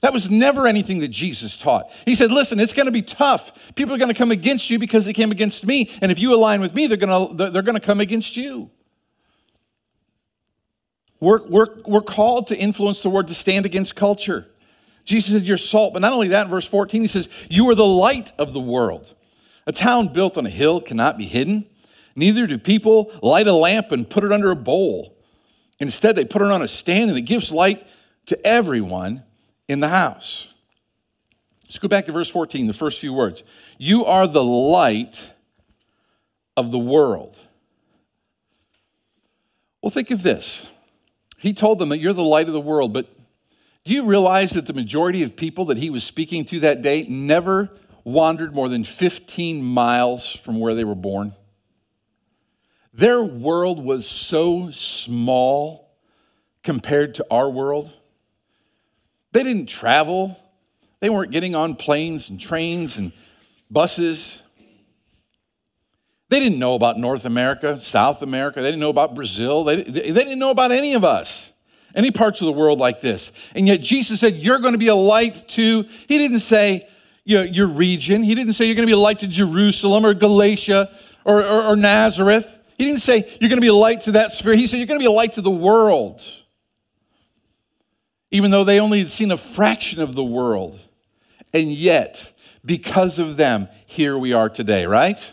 That 0.00 0.12
was 0.12 0.30
never 0.30 0.66
anything 0.66 1.00
that 1.00 1.08
Jesus 1.08 1.56
taught. 1.56 1.90
He 2.04 2.14
said, 2.14 2.30
listen, 2.30 2.60
it's 2.60 2.72
going 2.72 2.86
to 2.86 2.92
be 2.92 3.02
tough. 3.02 3.52
People 3.74 3.94
are 3.94 3.98
going 3.98 4.12
to 4.12 4.18
come 4.18 4.30
against 4.30 4.70
you 4.70 4.78
because 4.78 5.04
they 5.04 5.12
came 5.12 5.30
against 5.30 5.66
me. 5.66 5.90
And 6.00 6.12
if 6.12 6.18
you 6.18 6.34
align 6.34 6.60
with 6.60 6.74
me, 6.74 6.86
they're 6.86 6.96
going 6.96 7.36
to, 7.36 7.50
they're 7.50 7.62
going 7.62 7.74
to 7.74 7.80
come 7.80 8.00
against 8.00 8.36
you. 8.36 8.70
We're, 11.18 11.42
we're, 11.46 11.80
we're 11.86 12.02
called 12.02 12.46
to 12.48 12.56
influence 12.56 13.02
the 13.02 13.10
word 13.10 13.28
to 13.28 13.34
stand 13.34 13.66
against 13.66 13.96
culture. 13.96 14.46
Jesus 15.06 15.32
said, 15.32 15.46
You're 15.46 15.56
salt. 15.56 15.94
But 15.94 16.02
not 16.02 16.12
only 16.12 16.28
that, 16.28 16.46
in 16.46 16.50
verse 16.50 16.66
14, 16.66 17.00
he 17.00 17.08
says, 17.08 17.28
You 17.48 17.70
are 17.70 17.74
the 17.74 17.86
light 17.86 18.32
of 18.36 18.52
the 18.52 18.60
world. 18.60 19.14
A 19.66 19.72
town 19.72 20.12
built 20.12 20.36
on 20.36 20.44
a 20.44 20.50
hill 20.50 20.80
cannot 20.80 21.16
be 21.16 21.24
hidden. 21.24 21.66
Neither 22.14 22.46
do 22.46 22.58
people 22.58 23.12
light 23.22 23.46
a 23.46 23.52
lamp 23.52 23.92
and 23.92 24.08
put 24.08 24.24
it 24.24 24.32
under 24.32 24.50
a 24.50 24.56
bowl. 24.56 25.16
Instead, 25.78 26.16
they 26.16 26.24
put 26.24 26.42
it 26.42 26.50
on 26.50 26.62
a 26.62 26.68
stand 26.68 27.10
and 27.10 27.18
it 27.18 27.22
gives 27.22 27.50
light 27.50 27.86
to 28.26 28.46
everyone 28.46 29.22
in 29.68 29.80
the 29.80 29.88
house. 29.88 30.48
Let's 31.64 31.78
go 31.78 31.88
back 31.88 32.06
to 32.06 32.12
verse 32.12 32.28
14, 32.28 32.66
the 32.66 32.72
first 32.72 33.00
few 33.00 33.12
words. 33.12 33.42
You 33.76 34.04
are 34.04 34.26
the 34.26 34.44
light 34.44 35.32
of 36.56 36.70
the 36.70 36.78
world. 36.78 37.38
Well, 39.82 39.90
think 39.90 40.10
of 40.10 40.22
this. 40.22 40.66
He 41.38 41.52
told 41.52 41.78
them 41.78 41.90
that 41.90 41.98
you're 41.98 42.12
the 42.12 42.22
light 42.22 42.46
of 42.46 42.54
the 42.54 42.60
world, 42.60 42.92
but 42.92 43.08
do 43.86 43.94
you 43.94 44.04
realize 44.04 44.50
that 44.50 44.66
the 44.66 44.72
majority 44.72 45.22
of 45.22 45.36
people 45.36 45.64
that 45.66 45.76
he 45.76 45.90
was 45.90 46.02
speaking 46.02 46.44
to 46.46 46.58
that 46.58 46.82
day 46.82 47.04
never 47.04 47.70
wandered 48.02 48.52
more 48.52 48.68
than 48.68 48.82
15 48.82 49.62
miles 49.62 50.28
from 50.28 50.58
where 50.58 50.74
they 50.74 50.82
were 50.82 50.96
born? 50.96 51.36
Their 52.92 53.22
world 53.22 53.84
was 53.84 54.08
so 54.08 54.72
small 54.72 55.94
compared 56.64 57.14
to 57.14 57.26
our 57.30 57.48
world. 57.48 57.92
They 59.30 59.44
didn't 59.44 59.66
travel, 59.66 60.36
they 60.98 61.08
weren't 61.08 61.30
getting 61.30 61.54
on 61.54 61.76
planes 61.76 62.28
and 62.28 62.40
trains 62.40 62.98
and 62.98 63.12
buses. 63.70 64.42
They 66.28 66.40
didn't 66.40 66.58
know 66.58 66.74
about 66.74 66.98
North 66.98 67.24
America, 67.24 67.78
South 67.78 68.20
America. 68.20 68.60
They 68.60 68.66
didn't 68.66 68.80
know 68.80 68.90
about 68.90 69.14
Brazil. 69.14 69.62
They, 69.62 69.84
they 69.84 70.10
didn't 70.10 70.40
know 70.40 70.50
about 70.50 70.72
any 70.72 70.94
of 70.94 71.04
us 71.04 71.52
any 71.96 72.10
parts 72.10 72.40
of 72.40 72.46
the 72.46 72.52
world 72.52 72.78
like 72.78 73.00
this. 73.00 73.32
And 73.54 73.66
yet 73.66 73.80
Jesus 73.80 74.20
said, 74.20 74.36
You're 74.36 74.58
going 74.60 74.74
to 74.74 74.78
be 74.78 74.88
a 74.88 74.94
light 74.94 75.48
to, 75.50 75.86
he 76.06 76.18
didn't 76.18 76.40
say 76.40 76.88
you 77.24 77.38
know, 77.38 77.42
your 77.42 77.66
region. 77.66 78.22
He 78.22 78.36
didn't 78.36 78.52
say 78.52 78.66
you're 78.66 78.76
going 78.76 78.86
to 78.86 78.90
be 78.90 78.92
a 78.92 78.98
light 78.98 79.18
to 79.20 79.26
Jerusalem 79.26 80.06
or 80.06 80.14
Galatia 80.14 80.96
or, 81.24 81.42
or, 81.42 81.62
or 81.64 81.76
Nazareth. 81.76 82.54
He 82.78 82.84
didn't 82.84 83.00
say 83.00 83.36
you're 83.40 83.48
going 83.48 83.58
to 83.58 83.62
be 83.62 83.66
a 83.66 83.74
light 83.74 84.02
to 84.02 84.12
that 84.12 84.30
sphere. 84.30 84.54
He 84.54 84.68
said 84.68 84.76
you're 84.76 84.86
going 84.86 85.00
to 85.00 85.02
be 85.02 85.08
a 85.08 85.10
light 85.10 85.32
to 85.32 85.42
the 85.42 85.50
world. 85.50 86.22
Even 88.30 88.52
though 88.52 88.62
they 88.62 88.78
only 88.78 89.00
had 89.00 89.10
seen 89.10 89.32
a 89.32 89.36
fraction 89.36 90.00
of 90.00 90.14
the 90.14 90.24
world. 90.24 90.78
And 91.52 91.72
yet, 91.72 92.32
because 92.64 93.18
of 93.18 93.36
them, 93.36 93.68
here 93.86 94.16
we 94.16 94.32
are 94.32 94.48
today, 94.48 94.86
right? 94.86 95.32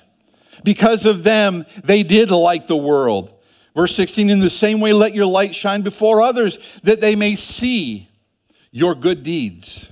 Because 0.63 1.05
of 1.05 1.23
them, 1.23 1.65
they 1.83 2.01
did 2.01 2.31
light 2.31 2.67
the 2.67 2.77
world. 2.77 3.31
Verse 3.75 3.95
16, 3.95 4.29
in 4.29 4.39
the 4.39 4.49
same 4.49 4.79
way, 4.79 4.93
let 4.93 5.15
your 5.15 5.25
light 5.25 5.55
shine 5.55 5.81
before 5.81 6.21
others 6.21 6.59
that 6.83 7.01
they 7.01 7.15
may 7.15 7.35
see 7.35 8.09
your 8.71 8.93
good 8.93 9.23
deeds 9.23 9.89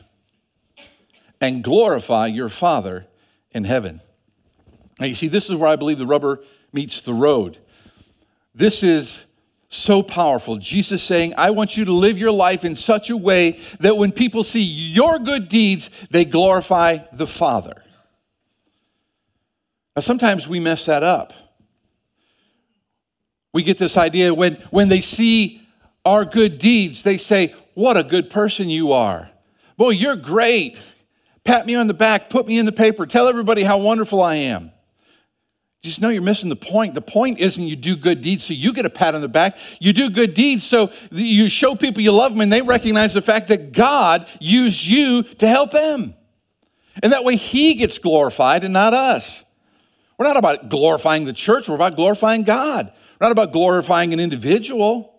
and 1.40 1.64
glorify 1.64 2.28
your 2.28 2.50
Father 2.50 3.08
in 3.52 3.64
heaven. 3.64 4.02
Now, 5.00 5.08
you 5.08 5.16
see, 5.16 5.28
this 5.28 5.50
is 5.50 5.56
where 5.56 5.70
I 5.70 5.76
believe 5.76 5.98
the 5.98 6.06
rubber 6.06 6.44
meets 6.72 7.02
the 7.02 7.14
road. 7.14 7.58
This 8.54 8.84
is 8.84 9.26
so 9.70 10.04
powerful. 10.04 10.58
Jesus 10.58 11.02
saying, 11.02 11.34
I 11.38 11.50
want 11.50 11.78
you 11.78 11.86
to 11.86 11.94
live 11.94 12.18
your 12.18 12.32
life 12.32 12.64
in 12.64 12.76
such 12.76 13.10
a 13.10 13.18
way 13.18 13.60
that 13.80 13.98
when 13.98 14.12
people 14.12 14.44
see 14.44 14.62
your 14.62 15.18
good 15.18 15.48
deeds, 15.48 15.90
they 16.12 16.26
glorify 16.26 17.00
the 17.14 17.26
Father. 17.26 17.82
Now, 19.96 20.02
sometimes 20.02 20.48
we 20.48 20.60
mess 20.60 20.86
that 20.86 21.04
up. 21.04 21.34
We 23.53 23.63
get 23.63 23.77
this 23.77 23.98
idea 23.98 24.34
when, 24.34 24.55
when 24.70 24.89
they 24.89 25.01
see 25.01 25.62
our 26.05 26.25
good 26.25 26.58
deeds, 26.58 27.03
they 27.03 27.17
say, 27.17 27.53
What 27.74 27.98
a 27.98 28.03
good 28.03 28.29
person 28.29 28.70
you 28.70 28.91
are. 28.91 29.29
Boy, 29.77 29.91
you're 29.91 30.15
great. 30.15 30.81
Pat 31.43 31.65
me 31.65 31.75
on 31.75 31.88
the 31.88 31.93
back, 31.93 32.29
put 32.29 32.48
me 32.48 32.58
in 32.58 32.65
the 32.65 32.72
paper, 32.72 33.05
tell 33.05 33.27
everybody 33.27 33.63
how 33.63 33.77
wonderful 33.77 34.22
I 34.22 34.36
am. 34.36 34.72
Just 35.81 36.00
know 36.00 36.10
you're 36.10 36.22
missing 36.22 36.50
the 36.50 36.55
point. 36.55 36.93
The 36.93 37.01
point 37.01 37.39
isn't 37.39 37.63
you 37.63 37.75
do 37.75 37.96
good 37.96 38.22
deeds 38.22 38.43
so 38.43 38.53
you 38.53 38.72
get 38.72 38.86
a 38.86 38.89
pat 38.91 39.15
on 39.15 39.22
the 39.22 39.27
back. 39.27 39.58
You 39.79 39.93
do 39.93 40.12
good 40.12 40.36
deeds 40.36 40.63
so 40.63 40.91
you 41.10 41.50
show 41.50 41.74
people 41.74 42.03
you 42.03 42.12
love 42.12 42.34
them 42.34 42.41
and 42.41 42.51
they 42.51 42.62
recognize 42.62 43.15
the 43.15 43.22
fact 43.24 43.48
that 43.48 43.72
God 43.72 44.27
used 44.39 44.86
you 44.86 45.24
to 45.24 45.48
help 45.48 45.72
them. 45.72 46.13
And 47.01 47.12
that 47.12 47.24
way 47.24 47.36
He 47.36 47.74
gets 47.74 47.98
glorified 47.98 48.63
and 48.63 48.74
not 48.74 48.93
us. 48.93 49.43
We're 50.20 50.27
not 50.27 50.38
about 50.38 50.70
glorifying 50.70 51.25
the 51.25 51.34
church, 51.34 51.67
we're 51.67 51.74
about 51.74 51.96
glorifying 51.96 52.43
God 52.43 52.93
not 53.22 53.32
about 53.32 53.51
glorifying 53.54 54.12
an 54.13 54.20
individual. 54.20 55.13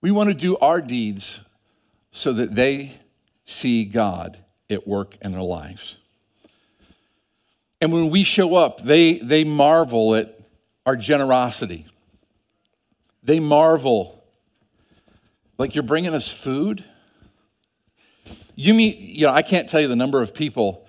We 0.00 0.10
want 0.10 0.30
to 0.30 0.34
do 0.34 0.56
our 0.56 0.80
deeds 0.80 1.42
so 2.10 2.32
that 2.32 2.54
they 2.54 2.94
see 3.44 3.84
God 3.84 4.38
at 4.70 4.88
work 4.88 5.16
in 5.20 5.32
their 5.32 5.42
lives. 5.42 5.98
And 7.82 7.92
when 7.92 8.08
we 8.08 8.24
show 8.24 8.56
up, 8.56 8.82
they, 8.82 9.18
they 9.18 9.44
marvel 9.44 10.14
at 10.14 10.40
our 10.86 10.96
generosity. 10.96 11.86
They 13.22 13.38
marvel, 13.38 14.24
like 15.58 15.74
you're 15.74 15.82
bringing 15.82 16.14
us 16.14 16.30
food. 16.30 16.82
You 18.54 18.72
mean, 18.72 18.96
you 18.98 19.26
know, 19.26 19.32
I 19.32 19.42
can't 19.42 19.68
tell 19.68 19.82
you 19.82 19.88
the 19.88 19.96
number 19.96 20.22
of 20.22 20.32
people 20.32 20.86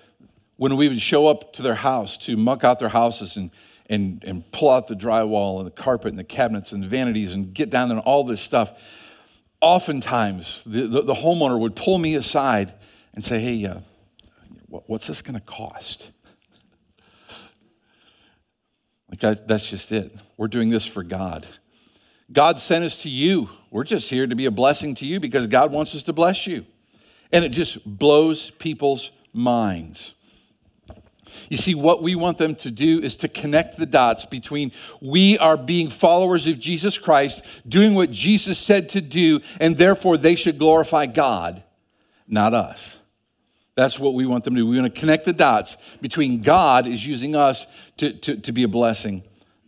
when 0.56 0.78
we 0.78 0.88
would 0.88 1.02
show 1.02 1.28
up 1.28 1.52
to 1.54 1.62
their 1.62 1.76
house 1.76 2.18
to 2.20 2.38
muck 2.38 2.64
out 2.64 2.80
their 2.80 2.90
houses 2.90 3.36
and 3.36 3.52
and, 3.90 4.24
and 4.26 4.52
pull 4.52 4.70
out 4.70 4.88
the 4.88 4.96
drywall 4.96 5.58
and 5.60 5.68
the 5.68 5.72
carpet 5.72 6.10
and 6.10 6.20
the 6.20 6.24
cabinets 6.24 6.72
and 6.72 6.84
the 6.84 6.88
vanities 6.88 7.34
and 7.34 7.54
get 7.54 7.70
down 7.70 7.90
there 7.90 7.98
and 7.98 8.06
all 8.06 8.24
this 8.24 8.42
stuff. 8.42 8.72
Oftentimes, 9.62 10.62
the, 10.66 10.88
the, 10.88 11.02
the 11.02 11.16
homeowner 11.16 11.60
would 11.60 11.76
pull 11.76 11.98
me 11.98 12.16
aside 12.16 12.74
and 13.14 13.24
say, 13.24 13.40
Hey, 13.40 13.66
uh, 13.66 13.80
what's 14.68 15.08
this 15.08 15.22
going 15.22 15.36
to 15.36 15.46
cost? 15.46 16.12
Like 19.10 19.20
that, 19.22 19.48
that's 19.48 19.70
just 19.70 19.92
it. 19.92 20.14
We're 20.36 20.50
doing 20.50 20.70
this 20.70 20.86
for 20.86 21.02
God. 21.02 21.48
God 22.32 22.60
sent 22.60 22.84
us 22.84 23.02
to 23.04 23.10
you. 23.10 23.50
We're 23.72 23.86
just 23.86 24.10
here 24.10 24.28
to 24.28 24.36
be 24.36 24.46
a 24.46 24.52
blessing 24.52 24.96
to 24.96 25.06
you 25.06 25.20
because 25.20 25.48
God 25.48 25.72
wants 25.72 25.96
us 25.96 26.04
to 26.04 26.14
bless 26.14 26.46
you. 26.46 26.66
And 27.32 27.46
it 27.46 27.50
just 27.50 27.86
blows 27.86 28.50
people's 28.52 29.12
minds. 29.34 30.14
You 31.50 31.58
see, 31.58 31.76
what 31.76 32.02
we 32.02 32.16
want 32.16 32.38
them 32.38 32.56
to 32.56 32.72
do 32.72 33.00
is 33.00 33.16
to 33.18 33.28
connect 33.28 33.78
the 33.78 33.86
dots 33.86 34.26
between 34.26 34.72
we 35.02 35.38
are 35.38 35.58
being 35.58 35.90
followers 35.90 36.48
of 36.48 36.60
Jesus 36.60 36.98
Christ, 36.98 37.44
doing 37.68 37.96
what 37.96 38.12
Jesus 38.12 38.58
said 38.58 38.90
to 38.90 39.02
do, 39.02 39.42
and 39.60 39.78
therefore 39.78 40.18
they 40.18 40.36
should 40.36 40.60
glorify 40.60 41.06
God, 41.06 41.64
not 42.28 42.54
us. 42.54 42.98
That's 43.76 44.00
what 44.00 44.16
we 44.16 44.26
want 44.26 44.44
them 44.44 44.56
to 44.56 44.62
do. 44.62 44.68
We 44.68 44.80
want 44.80 44.94
to 44.94 45.00
connect 45.00 45.26
the 45.26 45.34
dots 45.34 45.78
between 46.02 46.42
God 46.42 46.88
is 46.88 47.06
using 47.06 47.36
us 47.36 47.68
to, 47.98 48.12
to, 48.12 48.36
to 48.38 48.52
be 48.52 48.64
a 48.64 48.68
blessing 48.68 49.24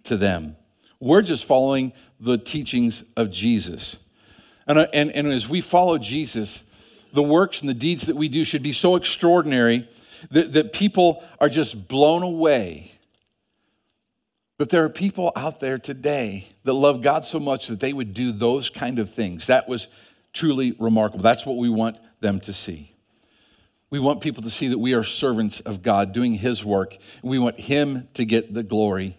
to 0.05 0.17
them. 0.17 0.55
We're 0.99 1.21
just 1.21 1.45
following 1.45 1.93
the 2.19 2.37
teachings 2.37 3.03
of 3.15 3.29
Jesus. 3.29 3.97
And, 4.67 4.79
uh, 4.79 4.87
and, 4.93 5.11
and 5.11 5.27
as 5.27 5.47
we 5.47 5.61
follow 5.61 5.97
Jesus, 5.97 6.63
the 7.13 7.23
works 7.23 7.61
and 7.61 7.69
the 7.69 7.73
deeds 7.73 8.07
that 8.07 8.15
we 8.15 8.27
do 8.27 8.43
should 8.43 8.63
be 8.63 8.73
so 8.73 8.95
extraordinary 8.95 9.87
that, 10.31 10.53
that 10.53 10.73
people 10.73 11.23
are 11.39 11.49
just 11.49 11.87
blown 11.87 12.23
away. 12.23 12.93
But 14.57 14.69
there 14.69 14.83
are 14.83 14.89
people 14.89 15.31
out 15.35 15.59
there 15.61 15.77
today 15.77 16.49
that 16.63 16.73
love 16.73 17.01
God 17.01 17.23
so 17.23 17.39
much 17.39 17.67
that 17.67 17.79
they 17.79 17.93
would 17.93 18.13
do 18.13 18.31
those 18.31 18.69
kind 18.69 18.99
of 18.99 19.13
things. 19.13 19.47
That 19.47 19.69
was 19.69 19.87
truly 20.33 20.75
remarkable. 20.79 21.23
That's 21.23 21.45
what 21.45 21.57
we 21.57 21.69
want 21.69 21.97
them 22.19 22.39
to 22.41 22.53
see. 22.53 22.93
We 23.89 23.99
want 23.99 24.21
people 24.21 24.43
to 24.43 24.49
see 24.49 24.67
that 24.67 24.77
we 24.77 24.93
are 24.93 25.03
servants 25.03 25.61
of 25.61 25.81
God 25.81 26.13
doing 26.13 26.35
his 26.35 26.63
work. 26.63 26.97
We 27.23 27.39
want 27.39 27.59
him 27.59 28.07
to 28.13 28.25
get 28.25 28.53
the 28.53 28.61
glory 28.61 29.17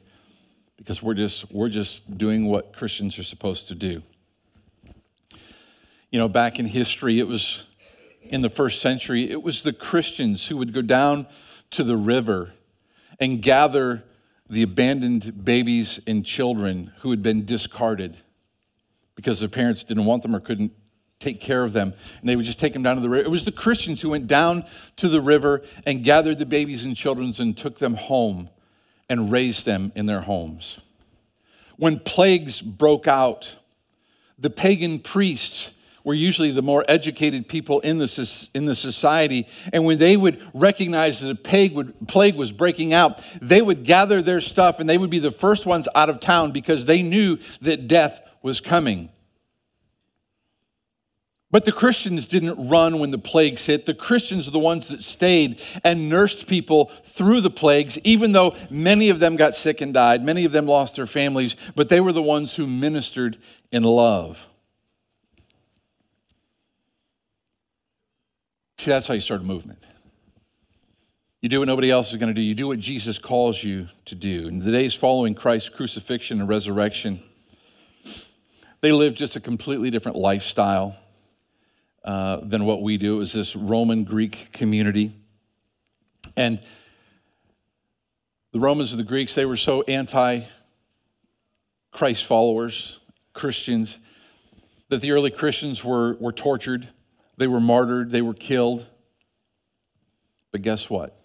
because 0.76 1.02
we're 1.02 1.14
just 1.14 1.50
we're 1.50 1.68
just 1.68 2.16
doing 2.16 2.46
what 2.46 2.74
Christians 2.74 3.18
are 3.18 3.24
supposed 3.24 3.68
to 3.68 3.74
do. 3.74 4.02
You 6.10 6.18
know, 6.18 6.28
back 6.28 6.58
in 6.58 6.66
history 6.66 7.18
it 7.18 7.26
was 7.26 7.64
in 8.30 8.42
the 8.42 8.48
first 8.48 8.80
century, 8.80 9.28
it 9.28 9.42
was 9.42 9.62
the 9.62 9.72
Christians 9.72 10.46
who 10.46 10.56
would 10.56 10.72
go 10.72 10.82
down 10.82 11.26
to 11.72 11.82
the 11.82 11.96
river 11.96 12.52
and 13.18 13.42
gather 13.42 14.04
the 14.48 14.62
abandoned 14.62 15.44
babies 15.44 16.00
and 16.06 16.24
children 16.24 16.92
who 17.00 17.10
had 17.10 17.22
been 17.22 17.44
discarded 17.44 18.16
because 19.16 19.40
their 19.40 19.48
parents 19.48 19.82
didn't 19.82 20.04
want 20.04 20.22
them 20.22 20.34
or 20.34 20.40
couldn't 20.40 20.72
take 21.18 21.40
care 21.40 21.64
of 21.64 21.72
them. 21.72 21.92
And 22.20 22.28
they 22.28 22.36
would 22.36 22.46
just 22.46 22.60
take 22.60 22.72
them 22.72 22.84
down 22.84 22.96
to 22.96 23.02
the 23.02 23.10
river. 23.10 23.24
It 23.24 23.30
was 23.30 23.44
the 23.44 23.52
Christians 23.52 24.00
who 24.00 24.10
went 24.10 24.28
down 24.28 24.64
to 24.96 25.08
the 25.08 25.20
river 25.20 25.62
and 25.84 26.04
gathered 26.04 26.38
the 26.38 26.46
babies 26.46 26.84
and 26.84 26.96
children 26.96 27.34
and 27.38 27.58
took 27.58 27.78
them 27.78 27.94
home 27.94 28.48
and 29.08 29.30
raised 29.30 29.66
them 29.66 29.90
in 29.96 30.06
their 30.06 30.22
homes. 30.22 30.78
When 31.76 31.98
plagues 31.98 32.60
broke 32.60 33.08
out, 33.08 33.56
the 34.38 34.50
pagan 34.50 35.00
priests 35.00 35.72
were 36.10 36.14
usually 36.14 36.50
the 36.50 36.60
more 36.60 36.84
educated 36.88 37.46
people 37.46 37.78
in 37.80 37.98
the, 37.98 38.48
in 38.52 38.64
the 38.64 38.74
society. 38.74 39.46
And 39.72 39.84
when 39.84 40.00
they 40.00 40.16
would 40.16 40.42
recognize 40.52 41.20
that 41.20 41.30
a 41.30 41.36
plague, 41.36 41.72
would, 41.72 42.08
plague 42.08 42.34
was 42.34 42.50
breaking 42.50 42.92
out, 42.92 43.20
they 43.40 43.62
would 43.62 43.84
gather 43.84 44.20
their 44.20 44.40
stuff 44.40 44.80
and 44.80 44.90
they 44.90 44.98
would 44.98 45.08
be 45.08 45.20
the 45.20 45.30
first 45.30 45.66
ones 45.66 45.86
out 45.94 46.10
of 46.10 46.18
town 46.18 46.50
because 46.50 46.86
they 46.86 47.00
knew 47.00 47.38
that 47.62 47.86
death 47.86 48.20
was 48.42 48.60
coming. 48.60 49.10
But 51.52 51.64
the 51.64 51.70
Christians 51.70 52.26
didn't 52.26 52.68
run 52.68 52.98
when 52.98 53.12
the 53.12 53.18
plagues 53.18 53.66
hit. 53.66 53.86
The 53.86 53.94
Christians 53.94 54.48
are 54.48 54.52
the 54.52 54.58
ones 54.58 54.88
that 54.88 55.04
stayed 55.04 55.62
and 55.84 56.08
nursed 56.08 56.48
people 56.48 56.90
through 57.04 57.40
the 57.40 57.50
plagues, 57.50 58.00
even 58.02 58.32
though 58.32 58.56
many 58.68 59.10
of 59.10 59.20
them 59.20 59.36
got 59.36 59.54
sick 59.54 59.80
and 59.80 59.94
died. 59.94 60.24
Many 60.24 60.44
of 60.44 60.50
them 60.50 60.66
lost 60.66 60.96
their 60.96 61.06
families, 61.06 61.54
but 61.76 61.88
they 61.88 62.00
were 62.00 62.12
the 62.12 62.20
ones 62.20 62.56
who 62.56 62.66
ministered 62.66 63.38
in 63.70 63.84
love. 63.84 64.48
See, 68.80 68.90
that's 68.90 69.06
how 69.06 69.12
you 69.12 69.20
start 69.20 69.42
a 69.42 69.44
movement. 69.44 69.78
You 71.42 71.50
do 71.50 71.58
what 71.58 71.68
nobody 71.68 71.90
else 71.90 72.12
is 72.12 72.16
going 72.16 72.28
to 72.28 72.34
do. 72.34 72.40
You 72.40 72.54
do 72.54 72.66
what 72.66 72.78
Jesus 72.78 73.18
calls 73.18 73.62
you 73.62 73.88
to 74.06 74.14
do. 74.14 74.48
In 74.48 74.60
the 74.60 74.72
days 74.72 74.94
following 74.94 75.34
Christ's 75.34 75.68
crucifixion 75.68 76.40
and 76.40 76.48
resurrection, 76.48 77.22
they 78.80 78.90
lived 78.90 79.18
just 79.18 79.36
a 79.36 79.40
completely 79.40 79.90
different 79.90 80.16
lifestyle 80.16 80.96
uh, 82.06 82.38
than 82.42 82.64
what 82.64 82.80
we 82.80 82.96
do. 82.96 83.16
It 83.16 83.18
was 83.18 83.34
this 83.34 83.54
Roman 83.54 84.02
Greek 84.04 84.50
community. 84.50 85.12
And 86.34 86.58
the 88.52 88.60
Romans 88.60 88.92
and 88.92 88.98
the 88.98 89.04
Greeks, 89.04 89.34
they 89.34 89.44
were 89.44 89.58
so 89.58 89.82
anti 89.82 90.44
Christ 91.92 92.24
followers, 92.24 92.98
Christians, 93.34 93.98
that 94.88 95.02
the 95.02 95.12
early 95.12 95.30
Christians 95.30 95.84
were, 95.84 96.14
were 96.14 96.32
tortured 96.32 96.88
they 97.40 97.46
were 97.46 97.58
martyred, 97.58 98.10
they 98.10 98.20
were 98.20 98.34
killed. 98.34 98.86
But 100.52 100.60
guess 100.60 100.90
what? 100.90 101.18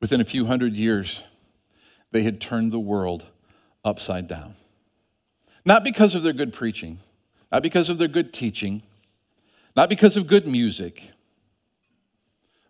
Within 0.00 0.20
a 0.20 0.24
few 0.24 0.46
hundred 0.46 0.74
years, 0.74 1.24
they 2.12 2.22
had 2.22 2.40
turned 2.40 2.70
the 2.70 2.78
world 2.78 3.26
upside 3.84 4.28
down. 4.28 4.54
Not 5.64 5.82
because 5.82 6.14
of 6.14 6.22
their 6.22 6.32
good 6.32 6.52
preaching, 6.52 7.00
not 7.50 7.64
because 7.64 7.90
of 7.90 7.98
their 7.98 8.06
good 8.06 8.32
teaching, 8.32 8.84
not 9.74 9.88
because 9.88 10.16
of 10.16 10.28
good 10.28 10.46
music, 10.46 11.10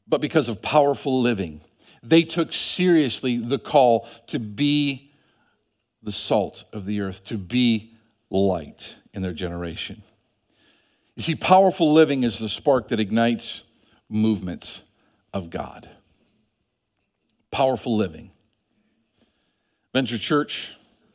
but 0.09 0.23
because 0.23 0.49
of 0.49 0.63
powerful 0.63 1.21
living. 1.21 1.61
They 2.03 2.23
took 2.23 2.55
seriously 2.55 3.37
the 3.37 3.59
call 3.59 4.09
to 4.29 4.39
be 4.39 5.13
the 6.03 6.13
salt 6.13 6.65
of 6.73 6.87
the 6.87 7.03
earth, 7.03 7.23
to 7.25 7.37
be 7.37 7.93
light 8.31 8.97
in 9.13 9.21
their 9.21 9.35
generation. 9.35 10.05
You 11.17 11.23
see, 11.23 11.35
powerful 11.35 11.93
living 11.93 12.25
is 12.25 12.39
the 12.39 12.49
spark 12.49 12.89
that 12.89 13.01
ignites 13.01 13.63
movements 14.09 14.83
of 15.33 15.51
God. 15.51 15.91
Powerful 17.51 17.97
living. 17.97 18.31
Venture 19.93 20.17
Church, 20.17 20.71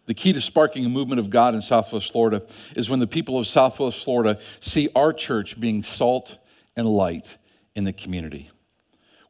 the 0.06 0.14
key 0.14 0.34
to 0.34 0.42
sparking 0.42 0.86
a 0.86 0.90
movement 0.90 1.20
of 1.20 1.32
God 1.32 1.56
in 1.56 1.62
Southwest 1.64 2.12
Florida 2.12 2.44
is 2.76 2.90
when 2.90 3.00
the 3.00 3.08
people 3.08 3.40
of 3.40 3.48
Southwest 3.48 4.04
Florida 4.04 4.40
see 4.60 4.90
our 4.96 5.12
church 5.12 5.60
being 5.60 5.82
salt 5.82 6.38
and 6.76 6.88
light 6.88 7.38
in 7.76 7.84
the 7.84 7.94
community. 7.94 8.52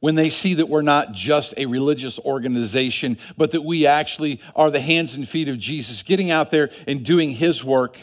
When 0.01 0.15
they 0.15 0.29
see 0.29 0.53
that 0.53 0.69
we're 0.69 0.81
not 0.81 1.13
just 1.13 1.53
a 1.55 1.65
religious 1.65 2.19
organization, 2.19 3.17
but 3.37 3.51
that 3.51 3.63
we 3.63 3.87
actually 3.87 4.41
are 4.55 4.69
the 4.69 4.81
hands 4.81 5.15
and 5.15 5.27
feet 5.27 5.47
of 5.47 5.57
Jesus, 5.57 6.03
getting 6.03 6.29
out 6.29 6.51
there 6.51 6.69
and 6.85 7.05
doing 7.05 7.31
his 7.31 7.63
work 7.63 7.97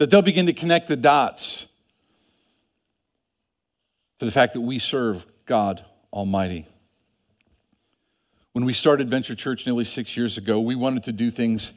that 0.00 0.08
they'll 0.08 0.22
begin 0.22 0.46
to 0.46 0.54
connect 0.54 0.88
the 0.88 0.96
dots 0.96 1.66
to 4.18 4.24
the 4.24 4.30
fact 4.30 4.54
that 4.54 4.62
we 4.62 4.78
serve 4.78 5.26
God 5.44 5.84
Almighty. 6.10 6.66
When 8.52 8.64
we 8.64 8.72
started 8.72 9.10
Venture 9.10 9.34
Church 9.34 9.66
nearly 9.66 9.84
six 9.84 10.16
years 10.16 10.38
ago, 10.38 10.58
we 10.58 10.74
wanted 10.74 11.04
to 11.04 11.12
do 11.12 11.30
things 11.30 11.72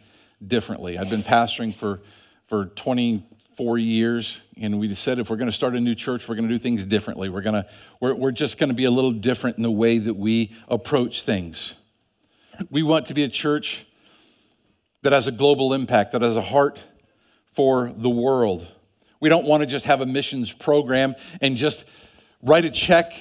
differently. 0.46 0.98
I've 0.98 1.10
been 1.10 1.22
pastoring 1.22 1.76
for, 1.76 2.00
for 2.46 2.68
24 2.68 3.78
years, 3.78 4.42
and 4.56 4.80
we 4.80 4.96
said 4.96 5.20
if 5.20 5.30
we're 5.30 5.36
going 5.36 5.48
to 5.48 5.52
start 5.52 5.76
a 5.76 5.82
new 5.82 5.94
church, 5.94 6.30
we're 6.30 6.36
going 6.36 6.48
to 6.48 6.54
do 6.54 6.60
things 6.60 6.86
differently. 6.86 7.28
We're, 7.28 7.42
going 7.42 7.62
to, 7.62 7.70
we're, 8.00 8.16
we're 8.16 8.32
just 8.32 8.58
going 8.58 8.70
to 8.70 8.74
be 8.74 8.86
a 8.86 8.92
little 8.92 9.12
different 9.12 9.58
in 9.58 9.64
the 9.64 9.72
way 9.72 9.98
that 9.98 10.14
we 10.14 10.56
approach 10.70 11.24
things. 11.24 11.74
We 12.70 12.84
want 12.84 13.06
to 13.08 13.14
be 13.14 13.24
a 13.24 13.30
church 13.30 13.86
that 15.02 15.12
has 15.12 15.28
a 15.28 15.32
global 15.32 15.74
impact, 15.74 16.14
that 16.14 16.22
has 16.22 16.38
a 16.38 16.42
heart 16.42 16.80
for 17.54 17.92
the 17.96 18.10
world. 18.10 18.68
We 19.20 19.30
don't 19.30 19.46
want 19.46 19.62
to 19.62 19.68
just 19.68 19.86
have 19.86 20.02
a 20.02 20.06
missions 20.06 20.52
program 20.52 21.16
and 21.42 21.56
just 21.56 21.86
write 22.42 22.66
a 22.66 22.72
check 22.72 23.14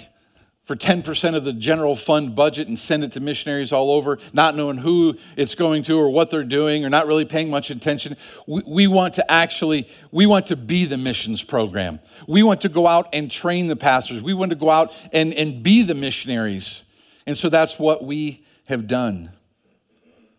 for 0.65 0.77
10% 0.77 1.35
of 1.35 1.45
the 1.45 1.53
general 1.53 1.97
fund 1.97 2.37
budget 2.37 2.69
and 2.69 2.79
send 2.79 3.03
it 3.03 3.13
to 3.13 3.21
missionaries 3.21 3.73
all 3.73 3.91
over, 3.91 4.19
not 4.33 4.57
knowing 4.57 4.79
who 4.79 5.17
it's 5.37 5.57
going 5.57 5.83
to 5.83 5.99
or 5.99 6.09
what 6.09 6.31
they're 6.31 6.45
doing 6.45 6.85
or 6.85 6.91
not 6.91 7.07
really 7.07 7.25
paying 7.25 7.51
much 7.51 7.71
attention. 7.71 8.17
We, 8.47 8.63
we, 8.67 8.87
want 8.87 9.15
to 9.15 9.31
actually, 9.31 9.89
we 10.13 10.25
want 10.25 10.47
to 10.49 10.57
be 10.57 10.85
the 10.85 10.97
missions 10.97 11.43
program. 11.43 11.99
We 12.29 12.45
want 12.45 12.61
to 12.61 12.69
go 12.69 12.87
out 12.87 13.09
and 13.13 13.31
train 13.31 13.67
the 13.67 13.77
pastors. 13.77 14.23
We 14.23 14.35
want 14.35 14.51
to 14.51 14.57
go 14.57 14.71
out 14.71 14.93
and, 15.13 15.35
and 15.35 15.65
be 15.65 15.83
the 15.83 15.95
missionaries. 15.95 16.83
And 17.27 17.37
so 17.37 17.49
that's 17.49 17.79
what 17.79 18.05
we 18.05 18.45
have 18.67 18.87
done 18.87 19.33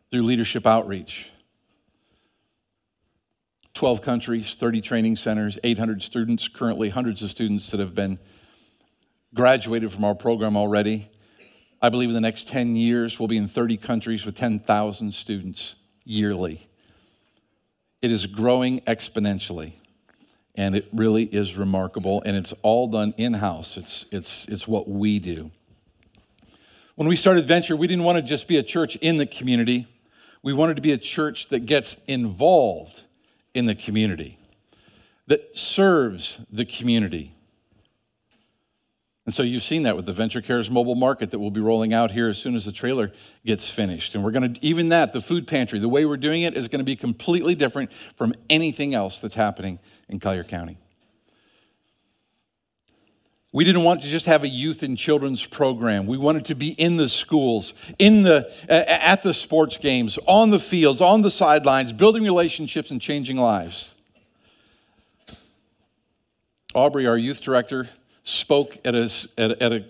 through 0.09 0.23
leadership 0.23 0.65
outreach. 0.65 1.29
12 3.73 4.01
countries, 4.03 4.55
30 4.55 4.81
training 4.81 5.15
centers, 5.15 5.57
800 5.63 6.03
students, 6.03 6.47
currently 6.47 6.89
hundreds 6.89 7.23
of 7.23 7.31
students 7.31 7.71
that 7.71 7.79
have 7.79 7.95
been 7.95 8.19
graduated 9.33 9.91
from 9.91 10.03
our 10.03 10.13
program 10.13 10.55
already. 10.55 11.09
I 11.81 11.89
believe 11.89 12.09
in 12.09 12.13
the 12.13 12.21
next 12.21 12.47
10 12.47 12.75
years, 12.75 13.19
we'll 13.19 13.27
be 13.27 13.37
in 13.37 13.47
30 13.47 13.77
countries 13.77 14.25
with 14.25 14.35
10,000 14.35 15.13
students 15.13 15.75
yearly. 16.05 16.67
It 18.01 18.11
is 18.11 18.27
growing 18.27 18.81
exponentially, 18.81 19.73
and 20.53 20.75
it 20.75 20.87
really 20.93 21.23
is 21.23 21.57
remarkable, 21.57 22.21
and 22.25 22.37
it's 22.37 22.53
all 22.61 22.87
done 22.87 23.15
in 23.17 23.33
house. 23.33 23.75
It's, 23.75 24.05
it's, 24.11 24.45
it's 24.47 24.67
what 24.67 24.87
we 24.87 25.17
do. 25.17 25.49
When 26.95 27.07
we 27.07 27.15
started 27.15 27.47
Venture, 27.47 27.75
we 27.75 27.87
didn't 27.87 28.03
want 28.03 28.17
to 28.17 28.21
just 28.21 28.47
be 28.47 28.57
a 28.57 28.63
church 28.63 28.97
in 28.97 29.17
the 29.17 29.25
community. 29.25 29.87
We 30.43 30.53
wanted 30.53 30.75
to 30.75 30.81
be 30.81 30.91
a 30.91 30.97
church 30.97 31.49
that 31.49 31.65
gets 31.65 31.97
involved 32.07 33.01
in 33.53 33.65
the 33.65 33.75
community, 33.75 34.37
that 35.27 35.57
serves 35.57 36.41
the 36.51 36.65
community. 36.65 37.33
And 39.25 39.33
so 39.33 39.41
you've 39.41 39.63
seen 39.63 39.83
that 39.83 39.95
with 39.95 40.05
the 40.05 40.11
Venture 40.11 40.41
Cares 40.41 40.69
mobile 40.69 40.95
market 40.95 41.31
that 41.31 41.39
we'll 41.39 41.49
be 41.49 41.61
rolling 41.61 41.93
out 41.93 42.11
here 42.11 42.27
as 42.27 42.37
soon 42.37 42.55
as 42.55 42.65
the 42.65 42.73
trailer 42.73 43.11
gets 43.45 43.69
finished. 43.69 44.15
And 44.15 44.23
we're 44.23 44.31
going 44.31 44.55
to, 44.55 44.65
even 44.65 44.89
that, 44.89 45.13
the 45.13 45.21
food 45.21 45.47
pantry, 45.47 45.79
the 45.79 45.87
way 45.87 46.03
we're 46.03 46.17
doing 46.17 46.41
it 46.41 46.57
is 46.57 46.67
going 46.67 46.79
to 46.79 46.85
be 46.85 46.97
completely 46.97 47.55
different 47.55 47.89
from 48.17 48.33
anything 48.49 48.93
else 48.93 49.19
that's 49.19 49.35
happening 49.35 49.79
in 50.09 50.19
Collier 50.19 50.43
County. 50.43 50.77
We 53.53 53.63
didn't 53.63 53.83
want 53.83 54.01
to 54.01 54.07
just 54.07 54.25
have 54.25 54.43
a 54.43 54.47
youth 54.47 54.81
and 54.81 54.97
children's 54.97 55.45
program. 55.45 56.07
We 56.07 56.17
wanted 56.17 56.45
to 56.45 56.55
be 56.55 56.69
in 56.69 56.97
the 56.97 57.07
schools, 57.07 57.75
in 57.99 58.23
the, 58.23 58.51
at 58.67 59.21
the 59.21 59.31
sports 59.31 59.77
games, 59.77 60.17
on 60.25 60.49
the 60.49 60.57
fields, 60.57 61.01
on 61.01 61.21
the 61.21 61.29
sidelines, 61.29 61.93
building 61.93 62.23
relationships 62.23 62.89
and 62.89 62.99
changing 62.99 63.37
lives. 63.37 63.93
Aubrey, 66.73 67.05
our 67.05 67.15
youth 67.15 67.41
director, 67.41 67.89
spoke 68.23 68.79
at 68.83 68.95
a, 68.95 69.11
at, 69.37 69.61
at 69.61 69.71
a, 69.71 69.85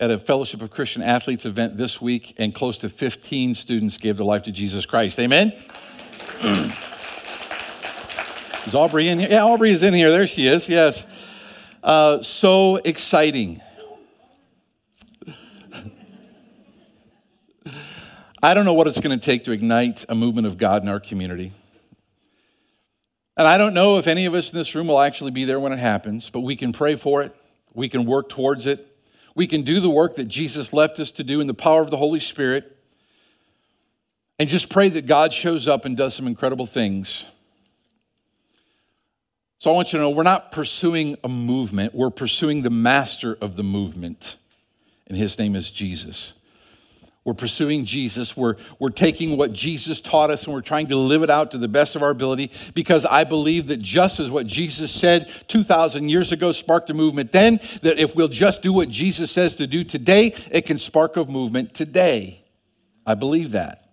at 0.00 0.10
a 0.10 0.18
Fellowship 0.18 0.60
of 0.60 0.72
Christian 0.72 1.02
Athletes 1.02 1.46
event 1.46 1.76
this 1.76 2.00
week, 2.00 2.34
and 2.36 2.52
close 2.52 2.78
to 2.78 2.88
15 2.88 3.54
students 3.54 3.96
gave 3.96 4.16
their 4.16 4.26
life 4.26 4.42
to 4.42 4.50
Jesus 4.50 4.86
Christ. 4.86 5.20
Amen? 5.20 5.52
is 8.66 8.74
Aubrey 8.74 9.06
in 9.06 9.20
here? 9.20 9.28
Yeah, 9.30 9.44
Aubrey 9.44 9.70
is 9.70 9.84
in 9.84 9.94
here. 9.94 10.10
There 10.10 10.26
she 10.26 10.48
is. 10.48 10.68
Yes. 10.68 11.06
Uh, 11.82 12.22
so 12.22 12.76
exciting. 12.76 13.60
I 18.40 18.54
don't 18.54 18.64
know 18.64 18.74
what 18.74 18.86
it's 18.86 19.00
going 19.00 19.18
to 19.18 19.24
take 19.24 19.44
to 19.44 19.52
ignite 19.52 20.04
a 20.08 20.14
movement 20.14 20.46
of 20.46 20.58
God 20.58 20.82
in 20.82 20.88
our 20.88 21.00
community. 21.00 21.52
And 23.36 23.48
I 23.48 23.58
don't 23.58 23.74
know 23.74 23.98
if 23.98 24.06
any 24.06 24.26
of 24.26 24.34
us 24.34 24.52
in 24.52 24.58
this 24.58 24.76
room 24.76 24.86
will 24.86 25.00
actually 25.00 25.32
be 25.32 25.44
there 25.44 25.58
when 25.58 25.72
it 25.72 25.80
happens, 25.80 26.30
but 26.30 26.40
we 26.40 26.54
can 26.54 26.72
pray 26.72 26.94
for 26.94 27.20
it. 27.22 27.34
We 27.74 27.88
can 27.88 28.04
work 28.04 28.28
towards 28.28 28.66
it. 28.66 28.96
We 29.34 29.48
can 29.48 29.62
do 29.62 29.80
the 29.80 29.90
work 29.90 30.14
that 30.16 30.28
Jesus 30.28 30.72
left 30.72 31.00
us 31.00 31.10
to 31.12 31.24
do 31.24 31.40
in 31.40 31.48
the 31.48 31.54
power 31.54 31.82
of 31.82 31.90
the 31.90 31.96
Holy 31.96 32.20
Spirit. 32.20 32.76
And 34.38 34.48
just 34.48 34.68
pray 34.68 34.88
that 34.90 35.06
God 35.06 35.32
shows 35.32 35.66
up 35.66 35.84
and 35.84 35.96
does 35.96 36.14
some 36.14 36.28
incredible 36.28 36.66
things. 36.66 37.24
So 39.62 39.70
I 39.70 39.74
want 39.74 39.92
you 39.92 40.00
to 40.00 40.02
know 40.02 40.10
we're 40.10 40.24
not 40.24 40.50
pursuing 40.50 41.16
a 41.22 41.28
movement, 41.28 41.94
we're 41.94 42.10
pursuing 42.10 42.62
the 42.62 42.70
master 42.70 43.38
of 43.40 43.54
the 43.54 43.62
movement, 43.62 44.36
and 45.06 45.16
his 45.16 45.38
name 45.38 45.54
is 45.54 45.70
Jesus. 45.70 46.34
We're 47.24 47.34
pursuing 47.34 47.84
Jesus. 47.84 48.36
We're, 48.36 48.56
we're 48.80 48.90
taking 48.90 49.36
what 49.36 49.52
Jesus 49.52 50.00
taught 50.00 50.30
us 50.30 50.46
and 50.46 50.52
we're 50.52 50.62
trying 50.62 50.88
to 50.88 50.96
live 50.96 51.22
it 51.22 51.30
out 51.30 51.52
to 51.52 51.58
the 51.58 51.68
best 51.68 51.94
of 51.94 52.02
our 52.02 52.10
ability 52.10 52.50
because 52.74 53.06
I 53.06 53.22
believe 53.22 53.68
that 53.68 53.80
just 53.80 54.18
as 54.18 54.30
what 54.30 54.48
Jesus 54.48 54.90
said 54.90 55.30
2,000 55.46 56.08
years 56.08 56.32
ago 56.32 56.50
sparked 56.50 56.90
a 56.90 56.94
movement 56.94 57.30
then, 57.30 57.60
that 57.82 58.00
if 58.00 58.16
we'll 58.16 58.26
just 58.26 58.62
do 58.62 58.72
what 58.72 58.88
Jesus 58.88 59.30
says 59.30 59.54
to 59.54 59.68
do 59.68 59.84
today, 59.84 60.34
it 60.50 60.62
can 60.62 60.76
spark 60.76 61.16
a 61.16 61.24
movement 61.24 61.72
today. 61.72 62.44
I 63.06 63.14
believe 63.14 63.52
that. 63.52 63.92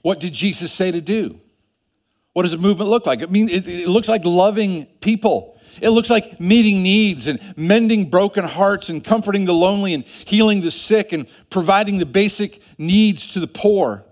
What 0.00 0.18
did 0.18 0.32
Jesus 0.32 0.72
say 0.72 0.90
to 0.92 1.02
do? 1.02 1.42
What 2.32 2.42
does 2.42 2.52
a 2.52 2.58
movement 2.58 2.90
look 2.90 3.06
like? 3.06 3.22
I 3.22 3.26
mean, 3.26 3.48
it, 3.48 3.66
it 3.66 3.88
looks 3.88 4.08
like 4.08 4.24
loving 4.24 4.86
people. 5.00 5.58
It 5.80 5.90
looks 5.90 6.10
like 6.10 6.40
meeting 6.40 6.82
needs 6.82 7.26
and 7.26 7.40
mending 7.56 8.10
broken 8.10 8.44
hearts 8.44 8.88
and 8.88 9.02
comforting 9.02 9.44
the 9.44 9.54
lonely 9.54 9.94
and 9.94 10.04
healing 10.24 10.60
the 10.60 10.70
sick 10.70 11.12
and 11.12 11.26
providing 11.50 11.98
the 11.98 12.06
basic 12.06 12.60
needs 12.78 13.26
to 13.28 13.40
the 13.40 13.46
poor. 13.46 14.04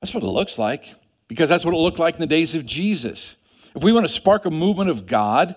That's 0.00 0.14
what 0.14 0.22
it 0.22 0.28
looks 0.28 0.58
like 0.58 0.94
because 1.28 1.48
that's 1.48 1.64
what 1.64 1.74
it 1.74 1.78
looked 1.78 1.98
like 1.98 2.14
in 2.14 2.20
the 2.20 2.26
days 2.26 2.54
of 2.54 2.66
Jesus. 2.66 3.36
If 3.74 3.82
we 3.82 3.92
want 3.92 4.04
to 4.06 4.12
spark 4.12 4.44
a 4.44 4.50
movement 4.50 4.90
of 4.90 5.06
God, 5.06 5.56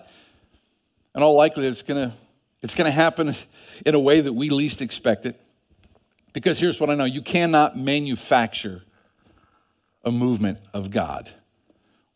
and 1.14 1.22
all 1.22 1.36
likely 1.36 1.66
it's 1.66 1.82
going 1.82 2.10
to 2.10 2.16
it's 2.60 2.74
going 2.74 2.86
to 2.86 2.92
happen 2.92 3.36
in 3.86 3.94
a 3.94 4.00
way 4.00 4.20
that 4.20 4.32
we 4.32 4.50
least 4.50 4.82
expect 4.82 5.26
it. 5.26 5.40
Because 6.32 6.58
here's 6.58 6.80
what 6.80 6.90
I 6.90 6.94
know 6.94 7.04
you 7.04 7.22
cannot 7.22 7.78
manufacture 7.78 8.82
a 10.04 10.10
movement 10.10 10.58
of 10.72 10.90
God. 10.90 11.30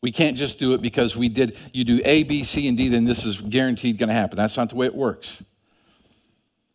We 0.00 0.10
can't 0.10 0.36
just 0.36 0.58
do 0.58 0.74
it 0.74 0.82
because 0.82 1.16
we 1.16 1.28
did, 1.28 1.56
you 1.72 1.84
do 1.84 2.00
A, 2.04 2.24
B, 2.24 2.42
C, 2.42 2.66
and 2.66 2.76
D, 2.76 2.88
then 2.88 3.04
this 3.04 3.24
is 3.24 3.40
guaranteed 3.40 3.98
going 3.98 4.08
to 4.08 4.14
happen. 4.14 4.36
That's 4.36 4.56
not 4.56 4.70
the 4.70 4.74
way 4.74 4.86
it 4.86 4.94
works. 4.94 5.44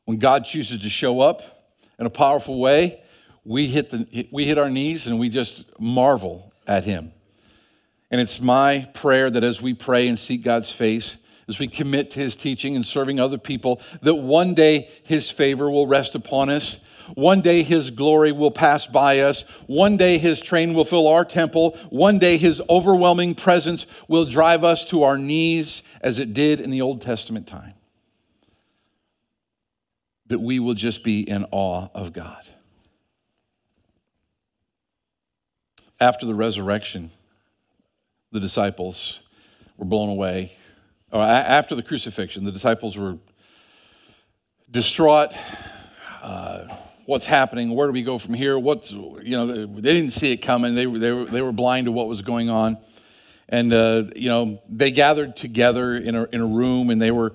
When 0.06 0.18
God 0.18 0.46
chooses 0.46 0.80
to 0.80 0.90
show 0.90 1.20
up 1.20 1.74
in 2.00 2.06
a 2.06 2.10
powerful 2.10 2.60
way, 2.60 3.02
we 3.44 3.68
hit, 3.68 3.90
the, 3.90 4.28
we 4.32 4.46
hit 4.46 4.58
our 4.58 4.70
knees 4.70 5.08
and 5.08 5.20
we 5.20 5.30
just 5.30 5.66
marvel 5.80 6.54
at 6.66 6.86
Him. 6.86 7.12
And 8.10 8.22
it's 8.22 8.40
my 8.40 8.90
prayer 8.94 9.30
that 9.30 9.44
as 9.44 9.62
we 9.62 9.74
pray 9.74 10.08
and 10.08 10.18
seek 10.18 10.44
God's 10.44 10.72
face, 10.72 11.18
as 11.50 11.60
we 11.60 11.68
commit 11.68 12.12
to 12.12 12.20
His 12.20 12.36
teaching 12.36 12.78
and 12.78 12.86
serving 12.86 13.20
other 13.20 13.38
people, 13.38 13.82
that 14.02 14.16
one 14.16 14.54
day 14.54 14.90
His 15.04 15.30
favor 15.30 15.70
will 15.70 15.88
rest 15.88 16.16
upon 16.16 16.50
us 16.50 16.80
one 17.16 17.42
day 17.42 17.64
his 17.64 17.92
glory 17.92 18.32
will 18.32 18.52
pass 18.52 18.86
by 18.86 19.20
us. 19.20 19.44
One 19.66 19.98
day 19.98 20.18
his 20.18 20.40
train 20.40 20.74
will 20.74 20.86
fill 20.86 21.08
our 21.08 21.26
temple. 21.26 21.78
One 21.90 22.20
day 22.20 22.38
his 22.38 22.62
overwhelming 22.70 23.36
presence 23.36 23.86
will 24.08 24.26
drive 24.26 24.64
us 24.64 24.86
to 24.86 25.04
our 25.04 25.18
knees 25.18 25.82
as 26.02 26.20
it 26.20 26.34
did 26.34 26.60
in 26.60 26.70
the 26.70 26.82
Old 26.82 27.02
Testament 27.02 27.48
time. 27.48 27.74
That 30.28 30.40
we 30.40 30.60
will 30.60 30.74
just 30.74 31.04
be 31.04 31.22
in 31.22 31.46
awe 31.52 31.88
of 31.94 32.14
God. 32.14 32.48
After 36.00 36.26
the 36.26 36.36
resurrection, 36.36 37.12
the 38.32 38.40
disciples 38.40 39.24
were 39.78 39.86
blown 39.86 40.10
away. 40.10 40.54
Or 41.12 41.22
after 41.22 41.74
the 41.74 41.84
crucifixion, 41.84 42.44
the 42.44 42.52
disciples 42.52 42.98
were 42.98 43.18
distraught. 44.70 45.34
Uh, 46.22 46.68
what's 47.08 47.26
happening, 47.26 47.74
where 47.74 47.88
do 47.88 47.94
we 47.94 48.04
go 48.04 48.18
from 48.18 48.34
here? 48.34 48.60
What's, 48.60 48.92
you 48.92 49.32
know, 49.32 49.48
they 49.66 49.94
didn't 49.94 50.12
see 50.12 50.34
it 50.34 50.38
coming. 50.38 50.76
They 50.76 50.86
were, 50.86 51.00
they 51.00 51.12
were, 51.12 51.26
they 51.26 51.42
were 51.42 51.54
blind 51.54 51.86
to 51.86 51.92
what 51.92 52.08
was 52.08 52.22
going 52.22 52.50
on. 52.50 52.78
And, 53.48 53.74
uh, 53.74 54.04
you 54.14 54.28
know, 54.28 54.62
they 54.68 54.92
gathered 54.92 55.38
together 55.38 55.96
in 55.96 56.16
a, 56.16 56.26
in 56.26 56.42
a 56.42 56.46
room 56.46 56.90
and 56.90 57.02
they 57.02 57.12
were 57.12 57.32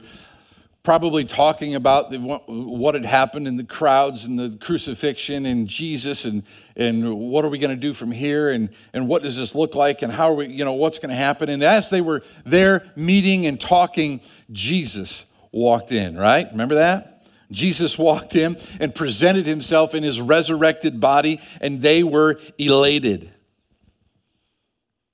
probably 0.83 1.25
talking 1.25 1.75
about 1.75 2.11
the, 2.11 2.19
what 2.19 2.95
had 2.95 3.07
happened 3.07 3.49
in 3.49 3.57
the 3.57 3.65
crowds 3.65 4.27
and 4.27 4.39
the 4.39 4.59
crucifixion 4.61 5.47
and 5.47 5.69
Jesus 5.69 6.27
and, 6.27 6.43
and 6.77 7.15
what 7.15 7.43
are 7.43 7.49
we 7.49 7.59
going 7.59 7.75
to 7.75 7.81
do 7.81 7.95
from 7.95 8.13
here 8.13 8.51
and, 8.51 8.69
and 8.93 9.09
what 9.09 9.23
does 9.23 9.39
this 9.39 9.55
look 9.55 9.75
like 9.75 10.03
and 10.03 10.13
how 10.13 10.31
are 10.31 10.35
we, 10.35 10.49
you 10.49 10.67
know, 10.67 10.75
what's 10.75 10.99
going 10.99 11.09
to 11.09 11.17
happen. 11.17 11.49
And 11.49 11.63
as 11.63 11.89
they 11.89 12.03
were 12.03 12.23
there 12.45 12.93
meeting 12.95 13.47
and 13.47 13.59
talking, 13.59 14.21
Jesus 14.51 15.25
walked 15.51 15.93
in, 15.93 16.19
right? 16.19 16.47
Remember 16.51 16.75
that? 16.75 17.12
Jesus 17.53 17.97
walked 17.99 18.35
in 18.35 18.57
and 18.81 18.95
presented 18.95 19.47
himself 19.47 19.95
in 19.95 20.03
his 20.03 20.21
resurrected 20.21 21.01
body, 21.01 21.41
and 21.61 21.83
they 21.83 22.03
were 22.03 22.41
elated. 22.59 23.33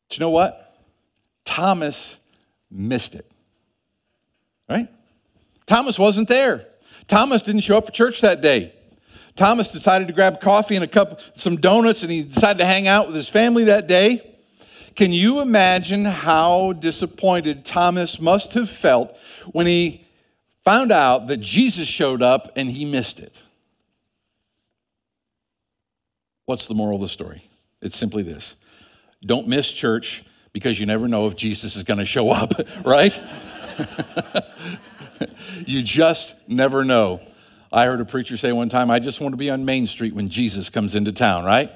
Do 0.08 0.14
you 0.14 0.20
know 0.20 0.30
what? 0.30 0.64
Thomas 1.44 2.18
missed 2.70 3.14
it. 3.14 3.30
Right? 4.68 4.88
Thomas 5.66 5.98
wasn't 5.98 6.28
there. 6.28 6.66
Thomas 7.06 7.42
didn't 7.42 7.62
show 7.62 7.78
up 7.78 7.86
for 7.86 7.92
church 7.92 8.20
that 8.20 8.40
day. 8.40 8.72
Thomas 9.34 9.70
decided 9.70 10.08
to 10.08 10.14
grab 10.14 10.40
coffee 10.40 10.74
and 10.74 10.84
a 10.84 10.88
cup, 10.88 11.20
some 11.34 11.56
donuts, 11.56 12.02
and 12.02 12.10
he 12.10 12.22
decided 12.22 12.58
to 12.58 12.66
hang 12.66 12.88
out 12.88 13.06
with 13.06 13.16
his 13.16 13.28
family 13.28 13.64
that 13.64 13.86
day. 13.86 14.36
Can 14.96 15.12
you 15.12 15.40
imagine 15.40 16.04
how 16.06 16.72
disappointed 16.72 17.64
Thomas 17.64 18.20
must 18.20 18.54
have 18.54 18.68
felt 18.68 19.16
when 19.52 19.66
he 19.66 20.07
found 20.68 20.92
out 20.92 21.28
that 21.28 21.38
Jesus 21.38 21.88
showed 21.88 22.20
up 22.20 22.52
and 22.54 22.70
he 22.70 22.84
missed 22.84 23.20
it. 23.20 23.42
What's 26.44 26.66
the 26.66 26.74
moral 26.74 26.96
of 26.96 27.00
the 27.00 27.08
story? 27.08 27.48
It's 27.80 27.96
simply 27.96 28.22
this 28.22 28.54
don't 29.24 29.48
miss 29.48 29.72
church 29.72 30.24
because 30.52 30.78
you 30.78 30.84
never 30.84 31.08
know 31.08 31.26
if 31.26 31.36
Jesus 31.36 31.74
is 31.74 31.84
going 31.84 32.00
to 32.00 32.04
show 32.04 32.28
up, 32.28 32.52
right? 32.84 33.18
you 35.66 35.82
just 35.82 36.34
never 36.46 36.84
know. 36.84 37.22
I 37.72 37.86
heard 37.86 38.02
a 38.02 38.04
preacher 38.04 38.36
say 38.36 38.52
one 38.52 38.68
time, 38.68 38.90
I 38.90 38.98
just 38.98 39.22
want 39.22 39.32
to 39.32 39.38
be 39.38 39.48
on 39.48 39.64
Main 39.64 39.86
Street 39.86 40.14
when 40.14 40.28
Jesus 40.28 40.68
comes 40.68 40.94
into 40.94 41.12
town, 41.12 41.46
right? 41.46 41.72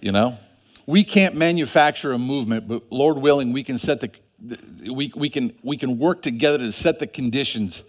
You 0.00 0.10
know? 0.10 0.38
We 0.86 1.04
can't 1.04 1.34
manufacture 1.34 2.14
a 2.14 2.18
movement, 2.18 2.66
but 2.66 2.84
Lord 2.90 3.18
willing, 3.18 3.52
we 3.52 3.62
can 3.62 3.76
set 3.76 4.00
the 4.00 4.10
we, 4.90 5.12
we, 5.14 5.28
can, 5.28 5.52
we 5.62 5.76
can 5.76 5.98
work 5.98 6.22
together 6.22 6.58
to 6.58 6.72
set 6.72 6.98
the 6.98 7.06
conditions 7.06 7.84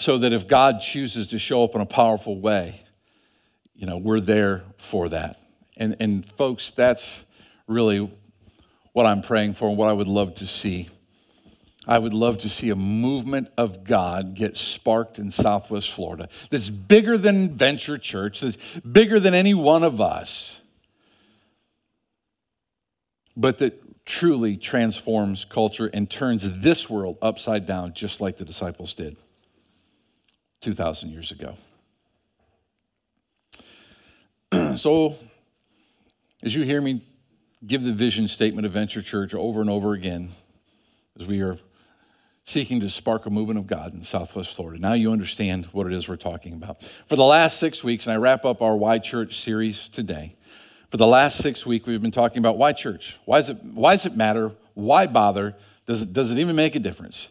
so 0.00 0.16
that 0.16 0.32
if 0.32 0.48
God 0.48 0.80
chooses 0.80 1.26
to 1.26 1.38
show 1.38 1.62
up 1.62 1.74
in 1.74 1.82
a 1.82 1.86
powerful 1.86 2.40
way, 2.40 2.84
you 3.74 3.86
know, 3.86 3.98
we're 3.98 4.18
there 4.18 4.64
for 4.78 5.10
that. 5.10 5.38
And, 5.76 5.94
and 6.00 6.24
folks, 6.24 6.70
that's 6.70 7.24
really 7.66 8.10
what 8.94 9.04
I'm 9.04 9.20
praying 9.20 9.54
for 9.54 9.68
and 9.68 9.76
what 9.76 9.90
I 9.90 9.92
would 9.92 10.08
love 10.08 10.34
to 10.36 10.46
see 10.46 10.88
I 11.88 11.98
would 11.98 12.12
love 12.12 12.36
to 12.38 12.48
see 12.48 12.68
a 12.68 12.76
movement 12.76 13.48
of 13.56 13.84
God 13.84 14.34
get 14.34 14.54
sparked 14.54 15.18
in 15.18 15.30
Southwest 15.30 15.90
Florida 15.90 16.28
that's 16.50 16.68
bigger 16.68 17.16
than 17.16 17.56
Venture 17.56 17.96
Church, 17.96 18.40
that's 18.40 18.58
bigger 18.92 19.18
than 19.18 19.32
any 19.32 19.54
one 19.54 19.82
of 19.82 19.98
us, 19.98 20.60
but 23.34 23.58
that 23.58 24.04
truly 24.04 24.58
transforms 24.58 25.46
culture 25.46 25.86
and 25.86 26.10
turns 26.10 26.60
this 26.60 26.90
world 26.90 27.16
upside 27.22 27.66
down, 27.66 27.94
just 27.94 28.20
like 28.20 28.36
the 28.36 28.44
disciples 28.44 28.92
did 28.92 29.16
2,000 30.60 31.10
years 31.10 31.30
ago. 31.30 31.56
so, 34.76 35.16
as 36.42 36.54
you 36.54 36.62
hear 36.64 36.80
me 36.80 37.02
give 37.66 37.82
the 37.82 37.92
vision 37.92 38.28
statement 38.28 38.66
of 38.66 38.72
Venture 38.72 39.02
Church 39.02 39.34
over 39.34 39.60
and 39.60 39.70
over 39.70 39.92
again, 39.92 40.30
as 41.18 41.26
we 41.26 41.40
are 41.40 41.58
seeking 42.44 42.80
to 42.80 42.90
spark 42.90 43.26
a 43.26 43.30
movement 43.30 43.58
of 43.58 43.66
God 43.66 43.94
in 43.94 44.02
Southwest 44.02 44.56
Florida. 44.56 44.80
Now 44.80 44.94
you 44.94 45.12
understand 45.12 45.66
what 45.66 45.86
it 45.86 45.92
is 45.92 46.08
we're 46.08 46.16
talking 46.16 46.52
about. 46.52 46.82
For 47.06 47.16
the 47.16 47.24
last 47.24 47.58
six 47.58 47.84
weeks, 47.84 48.06
and 48.06 48.12
I 48.12 48.16
wrap 48.16 48.44
up 48.44 48.60
our 48.60 48.76
Why 48.76 48.98
Church 48.98 49.40
series 49.40 49.88
today. 49.88 50.36
For 50.90 50.96
the 50.96 51.06
last 51.06 51.38
six 51.38 51.64
weeks, 51.64 51.86
we've 51.86 52.02
been 52.02 52.10
talking 52.10 52.38
about 52.38 52.58
why 52.58 52.72
church? 52.72 53.16
Why, 53.24 53.38
is 53.38 53.48
it, 53.48 53.62
why 53.62 53.94
does 53.94 54.06
it 54.06 54.16
matter? 54.16 54.52
Why 54.74 55.06
bother? 55.06 55.54
Does 55.86 56.02
it, 56.02 56.12
does 56.12 56.32
it 56.32 56.38
even 56.38 56.56
make 56.56 56.74
a 56.74 56.80
difference? 56.80 57.28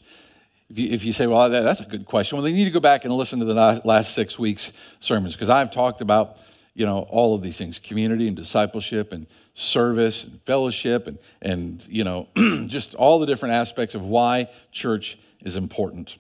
If 0.70 0.78
you, 0.78 0.90
if 0.90 1.04
you 1.04 1.14
say, 1.14 1.26
well, 1.28 1.50
that, 1.50 1.62
that's 1.62 1.80
a 1.80 1.86
good 1.86 2.06
question, 2.06 2.38
well, 2.38 2.44
then 2.44 2.54
you 2.54 2.60
need 2.60 2.66
to 2.66 2.74
go 2.74 2.80
back 2.80 3.04
and 3.04 3.14
listen 3.14 3.40
to 3.40 3.46
the 3.46 3.82
last 3.84 4.14
six 4.14 4.38
weeks' 4.38 4.72
sermons 5.00 5.34
because 5.34 5.50
I've 5.50 5.72
talked 5.72 6.02
about 6.02 6.38
you 6.76 6.86
know, 6.86 7.00
all 7.10 7.36
of 7.36 7.42
these 7.42 7.58
things 7.58 7.78
community 7.78 8.28
and 8.28 8.38
discipleship 8.38 9.12
and 9.12 9.28
service 9.54 10.24
and 10.24 10.42
fellowship 10.44 11.08
and, 11.08 11.18
and 11.42 11.86
you 11.90 12.04
know, 12.04 12.28
just 12.68 12.96
all 12.96 13.20
the 13.20 13.26
different 13.26 13.54
aspects 13.54 13.96
of 13.96 14.06
why 14.06 14.50
church 14.72 15.18
is 15.42 15.56
important. 15.56 16.18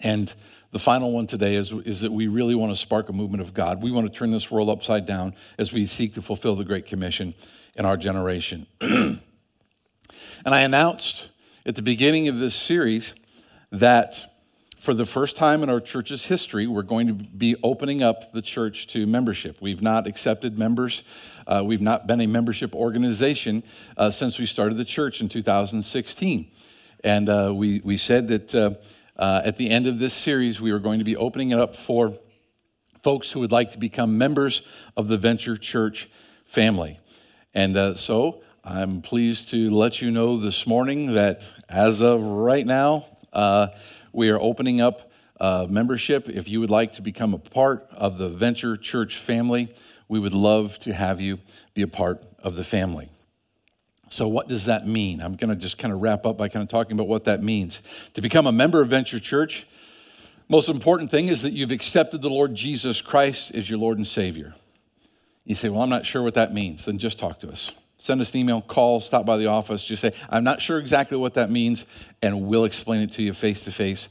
And 0.00 0.34
the 0.72 0.80
final 0.80 1.12
one 1.12 1.26
today 1.26 1.54
is, 1.54 1.70
is 1.70 2.00
that 2.00 2.10
we 2.10 2.26
really 2.26 2.54
want 2.54 2.72
to 2.72 2.76
spark 2.76 3.08
a 3.08 3.12
movement 3.12 3.42
of 3.42 3.54
God. 3.54 3.82
We 3.82 3.92
want 3.92 4.12
to 4.12 4.18
turn 4.18 4.30
this 4.32 4.50
world 4.50 4.68
upside 4.68 5.06
down 5.06 5.34
as 5.58 5.72
we 5.72 5.86
seek 5.86 6.14
to 6.14 6.22
fulfill 6.22 6.56
the 6.56 6.64
Great 6.64 6.86
Commission 6.86 7.34
in 7.76 7.84
our 7.84 7.96
generation. 7.96 8.66
and 8.80 9.20
I 10.44 10.62
announced 10.62 11.28
at 11.64 11.76
the 11.76 11.82
beginning 11.82 12.26
of 12.26 12.38
this 12.38 12.56
series 12.56 13.14
that 13.72 14.32
for 14.76 14.94
the 14.94 15.06
first 15.06 15.36
time 15.36 15.62
in 15.62 15.70
our 15.70 15.80
church's 15.80 16.26
history, 16.26 16.66
we're 16.66 16.82
going 16.82 17.06
to 17.06 17.14
be 17.14 17.56
opening 17.62 18.02
up 18.02 18.32
the 18.32 18.42
church 18.42 18.86
to 18.88 19.06
membership. 19.06 19.58
We've 19.60 19.80
not 19.80 20.06
accepted 20.06 20.58
members. 20.58 21.04
Uh, 21.46 21.62
we've 21.64 21.80
not 21.80 22.06
been 22.06 22.20
a 22.20 22.26
membership 22.26 22.74
organization 22.74 23.62
uh, 23.96 24.10
since 24.10 24.38
we 24.38 24.46
started 24.46 24.76
the 24.76 24.84
church 24.84 25.20
in 25.20 25.28
2016. 25.28 26.50
And 27.04 27.28
uh, 27.28 27.52
we, 27.54 27.80
we 27.84 27.96
said 27.96 28.28
that 28.28 28.54
uh, 28.54 28.72
uh, 29.16 29.42
at 29.44 29.56
the 29.56 29.70
end 29.70 29.86
of 29.86 30.00
this 30.00 30.14
series, 30.14 30.60
we 30.60 30.72
were 30.72 30.80
going 30.80 30.98
to 30.98 31.04
be 31.04 31.16
opening 31.16 31.52
it 31.52 31.58
up 31.58 31.76
for 31.76 32.18
folks 33.02 33.30
who 33.30 33.40
would 33.40 33.52
like 33.52 33.70
to 33.72 33.78
become 33.78 34.18
members 34.18 34.62
of 34.96 35.08
the 35.08 35.16
Venture 35.16 35.56
Church 35.56 36.10
family. 36.44 36.98
And 37.54 37.76
uh, 37.76 37.94
so 37.94 38.42
I'm 38.64 39.00
pleased 39.00 39.48
to 39.50 39.70
let 39.70 40.02
you 40.02 40.10
know 40.10 40.38
this 40.38 40.66
morning 40.66 41.14
that 41.14 41.42
as 41.68 42.00
of 42.00 42.20
right 42.20 42.66
now, 42.66 43.06
we 44.12 44.28
are 44.28 44.40
opening 44.40 44.80
up 44.80 45.10
uh, 45.40 45.66
membership. 45.68 46.28
If 46.28 46.48
you 46.48 46.60
would 46.60 46.70
like 46.70 46.92
to 46.94 47.02
become 47.02 47.34
a 47.34 47.38
part 47.38 47.88
of 47.90 48.18
the 48.18 48.28
Venture 48.28 48.76
Church 48.76 49.16
family, 49.18 49.74
we 50.08 50.20
would 50.20 50.34
love 50.34 50.78
to 50.80 50.94
have 50.94 51.20
you 51.20 51.40
be 51.74 51.82
a 51.82 51.88
part 51.88 52.22
of 52.42 52.54
the 52.54 52.64
family. 52.64 53.08
So, 54.08 54.28
what 54.28 54.46
does 54.46 54.66
that 54.66 54.86
mean? 54.86 55.22
I'm 55.22 55.36
going 55.36 55.48
to 55.48 55.56
just 55.56 55.78
kind 55.78 55.92
of 55.92 56.02
wrap 56.02 56.26
up 56.26 56.36
by 56.36 56.48
kind 56.48 56.62
of 56.62 56.68
talking 56.68 56.92
about 56.92 57.08
what 57.08 57.24
that 57.24 57.42
means. 57.42 57.80
To 58.14 58.20
become 58.20 58.46
a 58.46 58.52
member 58.52 58.82
of 58.82 58.88
Venture 58.88 59.18
Church, 59.18 59.66
most 60.48 60.68
important 60.68 61.10
thing 61.10 61.28
is 61.28 61.40
that 61.40 61.54
you've 61.54 61.70
accepted 61.70 62.20
the 62.20 62.28
Lord 62.28 62.54
Jesus 62.54 63.00
Christ 63.00 63.52
as 63.54 63.70
your 63.70 63.78
Lord 63.78 63.96
and 63.96 64.06
Savior. 64.06 64.54
You 65.44 65.54
say, 65.54 65.70
Well, 65.70 65.80
I'm 65.80 65.88
not 65.88 66.04
sure 66.04 66.22
what 66.22 66.34
that 66.34 66.52
means. 66.52 66.84
Then 66.84 66.98
just 66.98 67.18
talk 67.18 67.40
to 67.40 67.48
us. 67.48 67.70
Send 68.02 68.20
us 68.20 68.32
an 68.32 68.38
email, 68.38 68.60
call, 68.60 68.98
stop 68.98 69.24
by 69.24 69.36
the 69.36 69.46
office. 69.46 69.84
Just 69.84 70.02
say, 70.02 70.12
I'm 70.28 70.42
not 70.42 70.60
sure 70.60 70.80
exactly 70.80 71.16
what 71.16 71.34
that 71.34 71.52
means, 71.52 71.86
and 72.20 72.48
we'll 72.48 72.64
explain 72.64 73.00
it 73.00 73.12
to 73.12 73.22
you 73.22 73.32
face 73.32 73.62
to 73.62 73.70
face 73.70 74.08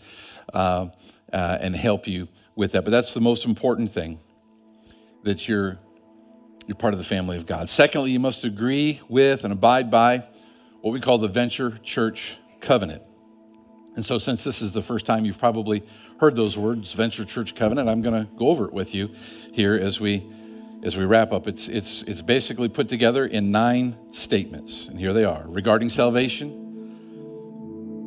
and 0.54 1.76
help 1.76 2.08
you 2.08 2.30
with 2.56 2.72
that. 2.72 2.86
But 2.86 2.92
that's 2.92 3.14
the 3.14 3.20
most 3.20 3.44
important 3.44 3.92
thing 3.92 4.22
that 5.26 5.46
you're, 5.50 5.78
you're 6.68 6.78
part 6.78 6.94
of 6.94 7.00
the 7.00 7.04
family 7.04 7.36
of 7.36 7.46
God. 7.46 7.68
Secondly, 7.68 8.12
you 8.12 8.20
must 8.22 8.46
agree 8.46 9.02
with 9.10 9.44
and 9.44 9.52
abide 9.52 9.92
by 9.92 10.24
what 10.80 10.92
we 10.94 11.02
call 11.02 11.18
the 11.18 11.28
Venture 11.28 11.78
Church 11.84 12.38
Covenant. 12.62 13.02
And 13.98 14.06
so, 14.06 14.18
since 14.18 14.42
this 14.46 14.62
is 14.62 14.72
the 14.72 14.82
first 14.82 15.06
time 15.06 15.26
you've 15.26 15.38
probably 15.38 15.84
heard 16.22 16.38
those 16.38 16.58
words, 16.58 16.94
Venture 16.94 17.26
Church 17.26 17.56
Covenant, 17.56 17.90
I'm 17.90 18.02
going 18.02 18.26
to 18.26 18.32
go 18.38 18.48
over 18.48 18.64
it 18.68 18.74
with 18.74 18.96
you 18.96 19.10
here 19.52 19.76
as 19.76 20.00
we 20.00 20.26
as 20.84 20.98
we 20.98 21.06
wrap 21.06 21.32
up, 21.32 21.48
it's, 21.48 21.68
it's, 21.68 22.04
it's 22.08 22.22
basically 22.22 22.68
put 22.68 22.90
together 22.90 23.26
in 23.26 23.52
nine 23.52 23.96
statements. 24.10 24.88
And 24.88 25.00
here 25.00 25.14
they 25.14 25.24
are. 25.24 25.46
Regarding 25.48 25.90
salvation, 25.90 26.58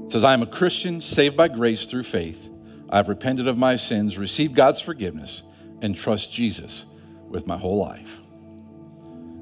it 0.06 0.12
says, 0.12 0.24
I 0.24 0.34
am 0.34 0.42
a 0.42 0.46
Christian 0.46 1.00
saved 1.00 1.36
by 1.36 1.48
grace 1.48 1.86
through 1.86 2.02
faith. 2.02 2.50
I've 2.90 3.08
repented 3.08 3.48
of 3.48 3.56
my 3.56 3.76
sins, 3.76 4.18
received 4.18 4.54
God's 4.54 4.80
forgiveness, 4.80 5.42
and 5.82 5.96
trust 5.96 6.32
Jesus 6.32 6.84
with 7.28 7.46
my 7.46 7.56
whole 7.56 7.78
life. 7.78 8.20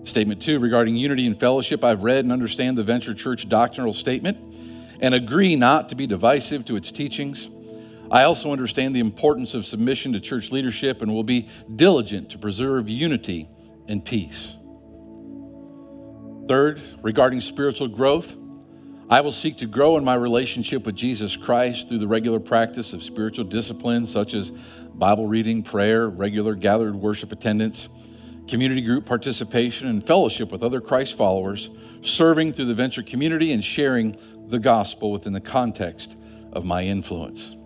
Statement 0.05 0.43
two, 0.43 0.59
regarding 0.59 0.97
unity 0.97 1.27
and 1.27 1.39
fellowship, 1.39 1.85
I've 1.85 2.03
read 2.03 2.25
and 2.25 2.33
understand 2.33 2.77
the 2.77 2.83
Venture 2.83 3.15
Church 3.15 3.49
doctrinal 3.49 3.93
statement 3.93 4.39
and 5.01 5.15
agree 5.15 5.57
not 5.57 5.89
to 5.89 5.95
be 5.95 6.07
divisive 6.07 6.65
to 6.67 6.77
its 6.77 6.93
teachings 6.93 7.49
I 8.13 8.25
also 8.25 8.53
understand 8.53 8.95
the 8.95 9.01
importance 9.01 9.55
of 9.55 9.65
submission 9.65 10.13
to 10.13 10.21
church 10.21 10.51
leadership 10.51 11.01
and 11.01 11.15
will 11.15 11.25
be 11.25 11.49
diligent 11.75 12.29
to 12.33 12.39
preserve 12.39 12.91
unity 12.91 13.49
and 13.89 14.05
peace. 14.05 14.59
Third, 16.47 16.83
regarding 17.01 17.41
spiritual 17.41 17.89
growth, 17.89 18.37
I 19.09 19.23
will 19.23 19.33
seek 19.33 19.57
to 19.59 19.67
grow 19.67 19.97
in 19.97 20.05
my 20.05 20.15
relationship 20.15 20.85
with 20.85 20.95
Jesus 20.95 21.37
Christ 21.37 21.89
through 21.89 22.01
the 22.01 22.07
regular 22.07 22.39
practice 22.39 22.93
of 22.93 23.03
spiritual 23.03 23.47
disciplines 23.47 24.13
such 24.13 24.35
as 24.35 24.51
Bible 24.93 25.27
reading, 25.27 25.63
prayer, 25.63 26.07
regular 26.07 26.55
gathered 26.55 26.97
worship 26.97 27.33
attendance, 27.33 27.89
community 28.47 28.83
group 28.83 29.07
participation, 29.07 29.87
and 29.87 30.07
fellowship 30.07 30.53
with 30.53 30.63
other 30.63 30.83
Christ 30.83 31.17
followers, 31.17 31.71
serving 32.03 32.53
through 32.53 32.67
the 32.67 32.75
venture 32.75 33.03
community 33.03 33.53
and 33.53 33.65
sharing 33.65 34.19
the 34.49 34.59
gospel 34.59 35.11
within 35.11 35.33
the 35.33 35.41
context 35.41 36.15
of 36.53 36.67
my 36.67 36.83
influence. 36.83 37.57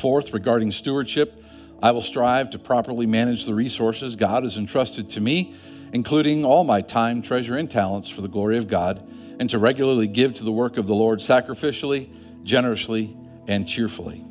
Fourth, 0.00 0.32
regarding 0.32 0.72
stewardship, 0.72 1.44
I 1.82 1.90
will 1.90 2.00
strive 2.00 2.48
to 2.52 2.58
properly 2.58 3.04
manage 3.04 3.44
the 3.44 3.52
resources 3.52 4.16
God 4.16 4.44
has 4.44 4.56
entrusted 4.56 5.10
to 5.10 5.20
me, 5.20 5.54
including 5.92 6.42
all 6.42 6.64
my 6.64 6.80
time, 6.80 7.20
treasure, 7.20 7.54
and 7.54 7.70
talents 7.70 8.08
for 8.08 8.22
the 8.22 8.28
glory 8.28 8.56
of 8.56 8.66
God, 8.66 9.06
and 9.38 9.50
to 9.50 9.58
regularly 9.58 10.06
give 10.06 10.32
to 10.36 10.44
the 10.44 10.52
work 10.52 10.78
of 10.78 10.86
the 10.86 10.94
Lord 10.94 11.18
sacrificially, 11.18 12.08
generously, 12.44 13.14
and 13.46 13.68
cheerfully. 13.68 14.24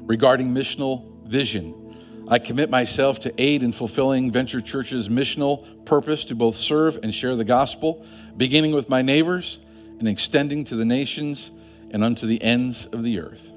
Regarding 0.00 0.52
missional 0.52 1.24
vision, 1.28 2.26
I 2.26 2.40
commit 2.40 2.68
myself 2.68 3.20
to 3.20 3.32
aid 3.40 3.62
in 3.62 3.70
fulfilling 3.72 4.32
Venture 4.32 4.60
Church's 4.60 5.08
missional 5.08 5.84
purpose 5.86 6.24
to 6.24 6.34
both 6.34 6.56
serve 6.56 6.98
and 7.04 7.14
share 7.14 7.36
the 7.36 7.44
gospel, 7.44 8.04
beginning 8.36 8.72
with 8.72 8.88
my 8.88 9.00
neighbors 9.00 9.60
and 10.00 10.08
extending 10.08 10.64
to 10.64 10.74
the 10.74 10.84
nations 10.84 11.52
and 11.92 12.02
unto 12.02 12.26
the 12.26 12.42
ends 12.42 12.86
of 12.86 13.04
the 13.04 13.20
earth. 13.20 13.51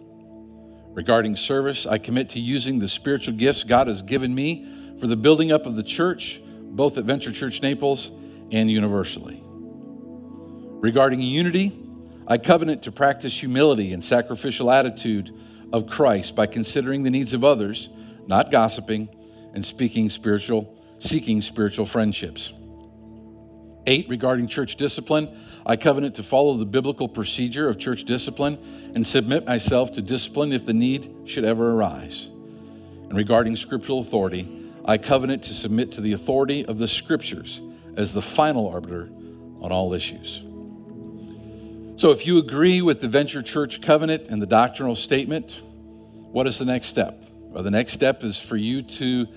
Regarding 0.95 1.35
service, 1.35 1.85
I 1.85 1.97
commit 1.97 2.29
to 2.29 2.39
using 2.39 2.79
the 2.79 2.87
spiritual 2.87 3.33
gifts 3.33 3.63
God 3.63 3.87
has 3.87 4.01
given 4.01 4.33
me 4.33 4.65
for 4.97 5.07
the 5.07 5.17
building 5.17 5.51
up 5.51 5.65
of 5.65 5.75
the 5.75 5.83
church, 5.83 6.41
both 6.41 6.97
at 6.97 7.03
Venture 7.03 7.33
Church 7.33 7.61
Naples 7.61 8.11
and 8.49 8.71
universally. 8.71 9.43
Regarding 9.45 11.19
unity, 11.19 11.77
I 12.25 12.37
covenant 12.37 12.83
to 12.83 12.93
practice 12.93 13.37
humility 13.37 13.91
and 13.91 14.01
sacrificial 14.01 14.71
attitude 14.71 15.37
of 15.73 15.87
Christ 15.87 16.33
by 16.33 16.45
considering 16.45 17.03
the 17.03 17.11
needs 17.11 17.33
of 17.33 17.43
others, 17.43 17.89
not 18.25 18.49
gossiping, 18.49 19.09
and 19.53 19.65
speaking 19.65 20.09
spiritual, 20.09 20.81
seeking 20.99 21.41
spiritual 21.41 21.85
friendships. 21.85 22.53
Eight, 23.87 24.07
regarding 24.09 24.47
church 24.47 24.75
discipline, 24.75 25.29
I 25.65 25.75
covenant 25.75 26.15
to 26.15 26.23
follow 26.23 26.57
the 26.57 26.65
biblical 26.65 27.07
procedure 27.07 27.69
of 27.69 27.77
church 27.77 28.03
discipline 28.03 28.91
and 28.95 29.05
submit 29.05 29.45
myself 29.45 29.91
to 29.93 30.01
discipline 30.01 30.51
if 30.51 30.65
the 30.65 30.73
need 30.73 31.13
should 31.25 31.45
ever 31.45 31.71
arise. 31.71 32.27
And 32.27 33.15
regarding 33.15 33.55
scriptural 33.55 33.99
authority, 33.99 34.71
I 34.85 34.97
covenant 34.97 35.43
to 35.43 35.53
submit 35.53 35.91
to 35.93 36.01
the 36.01 36.13
authority 36.13 36.65
of 36.65 36.77
the 36.77 36.87
scriptures 36.87 37.61
as 37.95 38.13
the 38.13 38.21
final 38.21 38.67
arbiter 38.67 39.09
on 39.61 39.71
all 39.71 39.93
issues. 39.93 40.43
So, 41.97 42.11
if 42.11 42.25
you 42.25 42.37
agree 42.37 42.81
with 42.81 43.01
the 43.01 43.07
Venture 43.07 43.41
Church 43.41 43.81
covenant 43.81 44.27
and 44.27 44.41
the 44.41 44.47
doctrinal 44.47 44.95
statement, 44.95 45.61
what 46.31 46.45
is 46.45 46.59
the 46.59 46.65
next 46.65 46.87
step? 46.87 47.23
Well, 47.39 47.63
the 47.63 47.71
next 47.71 47.93
step 47.93 48.23
is 48.23 48.37
for 48.37 48.57
you 48.57 48.81
to 48.81 49.27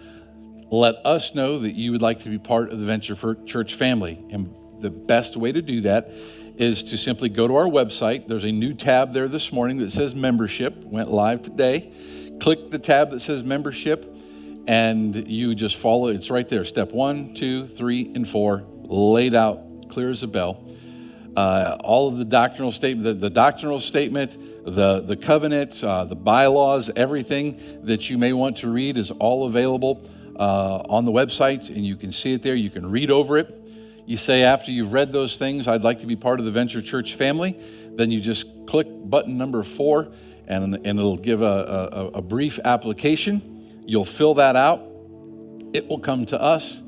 let 0.70 0.96
us 1.04 1.35
know 1.35 1.59
that 1.59 1.74
you 1.74 1.92
would 1.92 2.02
like 2.02 2.20
to 2.20 2.28
be 2.28 2.38
part 2.38 2.70
of 2.70 2.81
the 2.81 2.87
Venture 2.87 3.16
Church 3.46 3.74
family. 3.74 4.22
And 4.31 4.54
the 4.81 4.90
best 4.90 5.37
way 5.37 5.52
to 5.52 5.62
do 5.62 5.81
that 5.83 6.11
is 6.57 6.83
to 6.83 6.98
simply 6.98 7.28
go 7.28 7.48
to 7.48 7.54
our 7.57 7.66
website. 7.66 8.28
There's 8.28 8.44
a 8.44 8.52
new 8.52 8.74
tab 8.74 9.12
there 9.14 9.28
this 9.28 9.52
morning 9.52 9.78
that 9.78 9.92
says 9.92 10.14
membership, 10.14 10.76
went 10.85 11.11
live 11.11 11.42
today. 11.42 11.92
Click 12.40 12.70
the 12.70 12.78
tab 12.78 13.11
that 13.12 13.20
says 13.20 13.44
membership, 13.44 14.14
and 14.66 15.28
you 15.28 15.54
just 15.54 15.76
follow. 15.76 16.09
It's 16.09 16.31
right 16.31 16.48
there. 16.48 16.64
Step 16.64 16.92
one, 16.92 17.35
two, 17.35 17.66
three, 17.68 18.12
and 18.14 18.28
four, 18.28 18.64
laid 18.83 19.35
out, 19.35 19.88
clear 19.88 20.11
as 20.11 20.22
a 20.22 20.26
bell. 20.26 20.64
Uh, 21.37 21.76
all 21.81 22.09
of 22.09 22.18
the 22.18 22.24
doctrinal 22.24 22.72
statement, 22.72 23.04
the, 23.04 23.14
the 23.14 23.31
doctrinal 23.31 23.81
statement, 23.81 24.37
the, 24.64 25.00
the 25.00 25.16
covenant, 25.16 25.83
uh, 25.83 26.04
the 26.04 26.16
bylaws, 26.16 26.90
everything 26.94 27.81
that 27.85 28.11
you 28.11 28.18
may 28.18 28.33
want 28.33 28.59
to 28.59 28.68
read 28.68 28.96
is 28.96 29.11
all 29.12 29.46
available 29.46 30.09
uh, 30.38 30.83
on 30.88 31.05
the 31.05 31.12
website, 31.12 31.68
and 31.68 31.85
you 31.85 31.96
can 31.96 32.12
see 32.12 32.33
it 32.33 32.42
there. 32.42 32.55
You 32.55 32.70
can 32.70 32.90
read 32.90 33.11
over 33.11 33.38
it. 33.38 33.55
You 34.07 34.16
say, 34.16 34.42
after 34.42 34.70
you've 34.70 34.92
read 34.92 35.12
those 35.12 35.37
things, 35.37 35.68
I'd 35.68 35.83
like 35.83 36.01
to 36.01 36.07
be 36.07 36.16
part 36.16 36.38
of 36.40 36.46
the 36.46 36.53
Venture 36.53 36.81
Church 36.81 37.14
family. 37.14 37.59
Then 37.94 38.11
you 38.11 38.20
just 38.20 38.46
click 38.66 38.87
button 38.88 39.37
number 39.37 39.62
four, 39.62 40.12
and, 40.46 40.74
and 40.87 40.98
it'll 40.98 41.16
give 41.16 41.42
a, 41.42 41.90
a, 41.92 42.07
a 42.18 42.22
brief 42.22 42.59
application. 42.64 43.85
You'll 43.87 44.05
fill 44.05 44.35
that 44.35 44.57
out. 44.57 44.81
It 45.74 45.88
will 45.88 45.98
come 45.98 46.24
to 46.27 46.40
us. 46.40 46.81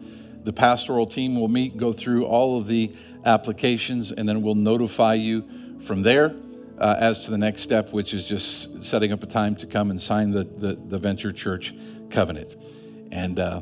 The 0.44 0.52
pastoral 0.52 1.06
team 1.06 1.38
will 1.38 1.48
meet, 1.48 1.76
go 1.76 1.92
through 1.92 2.24
all 2.24 2.58
of 2.58 2.66
the 2.66 2.94
applications, 3.26 4.12
and 4.12 4.26
then 4.26 4.40
we'll 4.40 4.54
notify 4.54 5.14
you 5.14 5.44
from 5.80 6.02
there 6.02 6.34
uh, 6.78 6.96
as 6.98 7.24
to 7.26 7.30
the 7.30 7.38
next 7.38 7.60
step, 7.60 7.92
which 7.92 8.14
is 8.14 8.24
just 8.24 8.82
setting 8.82 9.12
up 9.12 9.22
a 9.22 9.26
time 9.26 9.54
to 9.56 9.66
come 9.66 9.90
and 9.90 10.00
sign 10.00 10.30
the, 10.30 10.44
the, 10.44 10.78
the 10.88 10.98
Venture 10.98 11.32
Church 11.32 11.74
covenant. 12.08 12.56
And, 13.10 13.38
uh, 13.38 13.60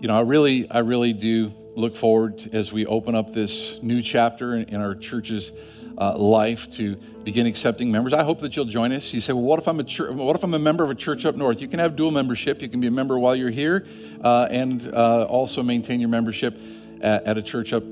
you 0.00 0.08
know, 0.08 0.16
I 0.16 0.20
really, 0.20 0.70
I 0.70 0.80
really 0.80 1.12
do 1.12 1.52
look 1.74 1.96
forward 1.96 2.48
as 2.52 2.72
we 2.72 2.84
open 2.86 3.14
up 3.14 3.32
this 3.32 3.78
new 3.82 4.02
chapter 4.02 4.54
in, 4.54 4.68
in 4.68 4.80
our 4.80 4.94
church's 4.94 5.52
uh, 5.98 6.16
life 6.16 6.70
to 6.72 6.96
begin 7.24 7.46
accepting 7.46 7.90
members. 7.90 8.12
I 8.12 8.24
hope 8.24 8.40
that 8.40 8.56
you'll 8.56 8.64
join 8.64 8.92
us. 8.92 9.12
You 9.12 9.20
say, 9.20 9.32
well, 9.32 9.44
what 9.44 9.58
if 9.58 9.68
I'm 9.68 9.80
a 9.80 9.84
church, 9.84 10.14
what 10.14 10.36
if 10.36 10.42
I'm 10.42 10.54
a 10.54 10.58
member 10.58 10.84
of 10.84 10.90
a 10.90 10.94
church 10.94 11.24
up 11.24 11.36
north? 11.36 11.60
You 11.60 11.68
can 11.68 11.78
have 11.78 11.96
dual 11.96 12.10
membership. 12.10 12.60
You 12.60 12.68
can 12.68 12.80
be 12.80 12.86
a 12.86 12.90
member 12.90 13.18
while 13.18 13.36
you're 13.36 13.50
here, 13.50 13.86
uh, 14.22 14.48
and 14.50 14.92
uh, 14.92 15.24
also 15.24 15.62
maintain 15.62 16.00
your 16.00 16.08
membership 16.08 16.58
at, 17.00 17.24
at 17.24 17.38
a 17.38 17.42
church 17.42 17.72
up 17.72 17.84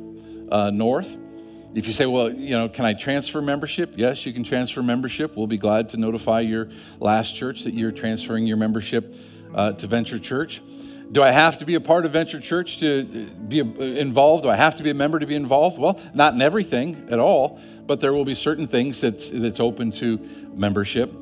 uh, 0.51 0.71
north. 0.71 1.17
If 1.73 1.87
you 1.87 1.93
say, 1.93 2.07
well, 2.07 2.33
you 2.33 2.51
know, 2.51 2.69
can 2.69 2.85
I 2.85 2.95
transfer 2.95 3.41
membership? 3.41 3.93
Yes, 3.97 4.27
you 4.27 4.33
can 4.33 4.43
transfer 4.43 4.83
membership. 4.83 5.37
We'll 5.37 5.47
be 5.47 5.59
glad 5.59 5.91
to 5.91 5.97
notify 5.97 6.41
your 6.41 6.69
last 6.99 7.37
church 7.37 7.63
that 7.63 7.75
you're 7.75 7.93
transferring 7.93 8.47
your 8.47 8.57
membership 8.57 9.15
uh, 9.55 9.73
to 9.73 9.87
Venture 9.87 10.19
Church. 10.19 10.61
Do 11.13 11.25
I 11.25 11.33
have 11.33 11.59
to 11.59 11.65
be 11.65 11.75
a 11.75 11.81
part 11.81 12.07
of 12.07 12.13
Venture 12.13 12.39
Church 12.39 12.79
to 12.79 13.01
uh, 13.01 13.35
be 13.49 13.59
involved? 13.59 14.45
Do 14.45 14.49
I 14.49 14.57
have 14.57 14.77
to 14.77 14.85
be 14.85 14.91
a 14.91 14.95
member 14.95 15.19
to 15.19 15.27
be 15.27 15.35
involved? 15.35 15.77
Well, 15.77 16.01
not 16.15 16.35
in 16.35 16.43
everything 16.43 17.09
at 17.11 17.19
all, 17.19 17.61
but 17.85 18.01
there 18.01 18.13
will 18.13 18.25
be 18.25 18.35
certain 18.35 18.69
things 18.69 19.01
that's, 19.01 19.29
that's 19.29 19.59
open 19.59 19.91
to 19.93 20.19
membership. 20.55 21.13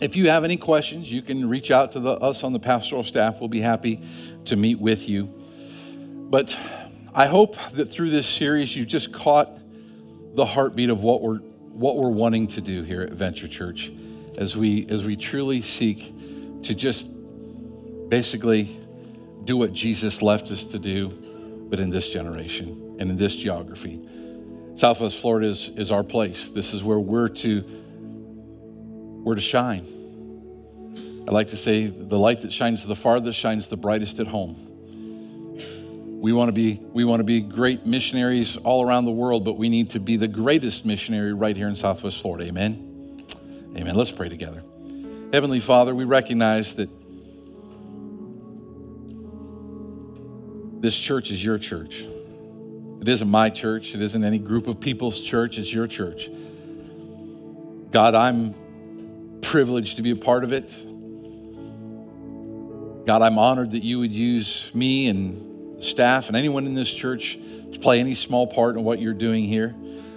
If 0.00 0.16
you 0.16 0.30
have 0.30 0.44
any 0.44 0.56
questions, 0.56 1.12
you 1.12 1.20
can 1.20 1.46
reach 1.46 1.70
out 1.70 1.92
to 1.92 2.00
the, 2.00 2.12
us 2.12 2.42
on 2.42 2.54
the 2.54 2.58
pastoral 2.58 3.04
staff. 3.04 3.38
We'll 3.38 3.48
be 3.48 3.60
happy 3.60 4.00
to 4.46 4.56
meet 4.56 4.80
with 4.80 5.06
you. 5.08 5.26
But 6.30 6.56
I 7.14 7.26
hope 7.26 7.56
that 7.74 7.90
through 7.90 8.10
this 8.10 8.26
series, 8.26 8.74
you 8.74 8.86
just 8.86 9.12
caught 9.12 9.50
the 10.34 10.46
heartbeat 10.46 10.88
of 10.88 11.02
what 11.02 11.20
we're, 11.20 11.38
what 11.38 11.98
we're 11.98 12.08
wanting 12.08 12.48
to 12.48 12.62
do 12.62 12.82
here 12.82 13.02
at 13.02 13.12
Venture 13.12 13.48
Church 13.48 13.92
as 14.38 14.56
we, 14.56 14.86
as 14.88 15.04
we 15.04 15.16
truly 15.16 15.60
seek 15.60 16.14
to 16.62 16.74
just 16.74 17.06
basically 18.08 18.81
do 19.44 19.56
what 19.56 19.72
Jesus 19.72 20.22
left 20.22 20.50
us 20.50 20.64
to 20.66 20.78
do, 20.78 21.08
but 21.68 21.80
in 21.80 21.90
this 21.90 22.08
generation 22.08 22.96
and 22.98 23.10
in 23.10 23.16
this 23.16 23.34
geography. 23.34 24.00
Southwest 24.76 25.18
Florida 25.18 25.48
is, 25.48 25.70
is 25.76 25.90
our 25.90 26.02
place. 26.02 26.48
This 26.48 26.72
is 26.72 26.82
where 26.82 26.98
we're 26.98 27.28
to, 27.28 27.64
we're 29.24 29.34
to 29.34 29.40
shine. 29.40 31.24
I 31.26 31.30
like 31.30 31.48
to 31.48 31.56
say 31.56 31.86
the 31.86 32.18
light 32.18 32.40
that 32.42 32.52
shines 32.52 32.84
the 32.84 32.96
farthest 32.96 33.38
shines 33.38 33.68
the 33.68 33.76
brightest 33.76 34.18
at 34.18 34.26
home. 34.26 34.68
We 36.20 36.32
want 36.32 36.48
to 36.48 36.52
be 36.52 36.80
we 36.92 37.04
want 37.04 37.20
to 37.20 37.24
be 37.24 37.40
great 37.40 37.84
missionaries 37.84 38.56
all 38.56 38.86
around 38.86 39.06
the 39.06 39.12
world, 39.12 39.44
but 39.44 39.56
we 39.58 39.68
need 39.68 39.90
to 39.90 40.00
be 40.00 40.16
the 40.16 40.28
greatest 40.28 40.84
missionary 40.84 41.32
right 41.32 41.56
here 41.56 41.68
in 41.68 41.76
Southwest 41.76 42.20
Florida. 42.20 42.44
Amen. 42.46 43.24
Amen. 43.76 43.94
Let's 43.94 44.10
pray 44.10 44.28
together. 44.28 44.62
Heavenly 45.32 45.60
Father, 45.60 45.94
we 45.94 46.04
recognize 46.04 46.74
that 46.74 46.90
This 50.82 50.96
church 50.96 51.30
is 51.30 51.44
your 51.44 51.58
church. 51.58 52.04
It 53.00 53.08
isn't 53.08 53.30
my 53.30 53.50
church. 53.50 53.94
It 53.94 54.02
isn't 54.02 54.24
any 54.24 54.38
group 54.38 54.66
of 54.66 54.80
people's 54.80 55.20
church. 55.20 55.56
It's 55.56 55.72
your 55.72 55.86
church. 55.86 56.28
God, 57.92 58.16
I'm 58.16 58.56
privileged 59.42 59.96
to 59.96 60.02
be 60.02 60.10
a 60.10 60.16
part 60.16 60.42
of 60.42 60.52
it. 60.52 60.68
God, 63.06 63.22
I'm 63.22 63.38
honored 63.38 63.70
that 63.70 63.84
you 63.84 64.00
would 64.00 64.10
use 64.10 64.72
me 64.74 65.06
and 65.06 65.84
staff 65.84 66.26
and 66.26 66.36
anyone 66.36 66.66
in 66.66 66.74
this 66.74 66.92
church 66.92 67.38
to 67.72 67.78
play 67.78 68.00
any 68.00 68.14
small 68.14 68.48
part 68.48 68.74
in 68.76 68.82
what 68.82 69.00
you're 69.00 69.14
doing 69.14 69.44
here. 69.44 69.76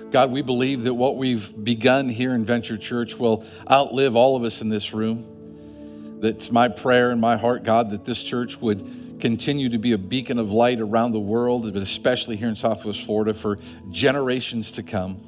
God, 0.10 0.32
we 0.32 0.42
believe 0.42 0.86
that 0.86 0.96
what 0.96 1.16
we've 1.16 1.64
begun 1.64 2.10
here 2.10 2.34
in 2.34 2.44
Venture 2.44 2.80
Church 2.80 3.20
will 3.20 3.46
outlive 3.70 4.16
all 4.16 4.36
of 4.36 4.44
us 4.44 4.62
in 4.62 4.70
this 4.70 4.94
room. 4.94 6.18
That's 6.22 6.52
my 6.52 6.70
prayer 6.70 7.12
in 7.12 7.20
my 7.20 7.38
heart, 7.38 7.64
God, 7.64 7.92
that 7.92 8.04
this 8.04 8.24
church 8.24 8.60
would 8.60 9.05
continue 9.20 9.70
to 9.70 9.78
be 9.78 9.92
a 9.92 9.98
beacon 9.98 10.40
of 10.40 10.52
light 10.52 10.80
around 10.82 11.12
the 11.12 11.20
world, 11.20 11.72
but 11.74 11.82
especially 11.82 12.36
here 12.36 12.50
in 12.50 12.56
Southwest 12.56 13.02
Florida 13.04 13.34
for 13.34 13.60
generations 13.90 14.72
to 14.72 14.84
come. 14.84 15.22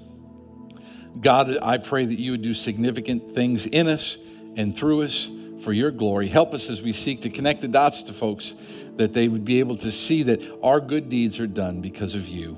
God, 1.19 1.57
I 1.61 1.77
pray 1.77 2.05
that 2.05 2.19
you 2.19 2.31
would 2.31 2.41
do 2.41 2.53
significant 2.53 3.33
things 3.33 3.65
in 3.65 3.87
us 3.87 4.17
and 4.55 4.77
through 4.77 5.03
us 5.03 5.29
for 5.63 5.73
your 5.73 5.91
glory. 5.91 6.27
Help 6.27 6.53
us 6.53 6.69
as 6.69 6.81
we 6.81 6.93
seek 6.93 7.21
to 7.21 7.29
connect 7.29 7.61
the 7.61 7.67
dots 7.67 8.03
to 8.03 8.13
folks 8.13 8.53
that 8.97 9.13
they 9.13 9.27
would 9.27 9.45
be 9.45 9.59
able 9.59 9.77
to 9.77 9.91
see 9.91 10.23
that 10.23 10.41
our 10.63 10.79
good 10.79 11.09
deeds 11.09 11.39
are 11.39 11.47
done 11.47 11.81
because 11.81 12.13
of 12.13 12.27
you. 12.27 12.57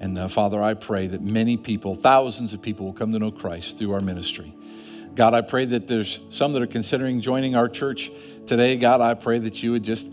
And 0.00 0.18
uh, 0.18 0.28
Father, 0.28 0.62
I 0.62 0.74
pray 0.74 1.06
that 1.06 1.22
many 1.22 1.56
people, 1.56 1.94
thousands 1.94 2.52
of 2.52 2.60
people, 2.60 2.86
will 2.86 2.92
come 2.92 3.12
to 3.12 3.18
know 3.18 3.30
Christ 3.30 3.78
through 3.78 3.92
our 3.92 4.00
ministry. 4.00 4.54
God, 5.14 5.32
I 5.32 5.40
pray 5.40 5.64
that 5.64 5.88
there's 5.88 6.20
some 6.30 6.52
that 6.52 6.60
are 6.60 6.66
considering 6.66 7.22
joining 7.22 7.56
our 7.56 7.68
church 7.68 8.10
today. 8.46 8.76
God, 8.76 9.00
I 9.00 9.14
pray 9.14 9.38
that 9.38 9.62
you 9.62 9.72
would 9.72 9.82
just 9.82 10.06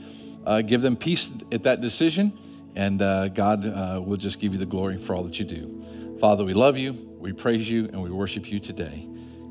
uh, 0.46 0.62
give 0.62 0.82
them 0.82 0.96
peace 0.96 1.30
at 1.52 1.64
that 1.64 1.82
decision, 1.82 2.38
and 2.76 3.02
uh, 3.02 3.28
God 3.30 3.66
uh, 3.66 4.02
will 4.04 4.18
just 4.18 4.40
give 4.40 4.54
you 4.54 4.60
the 4.60 4.66
glory 4.66 4.98
for 4.98 5.16
all 5.16 5.24
that 5.24 5.40
you 5.40 5.46
do. 5.46 6.18
Father, 6.20 6.44
we 6.44 6.54
love 6.54 6.78
you, 6.78 6.94
we 7.20 7.34
praise 7.34 7.70
you, 7.70 7.86
and 7.86 8.02
we 8.02 8.10
worship 8.10 8.50
you 8.50 8.60
today. 8.60 9.08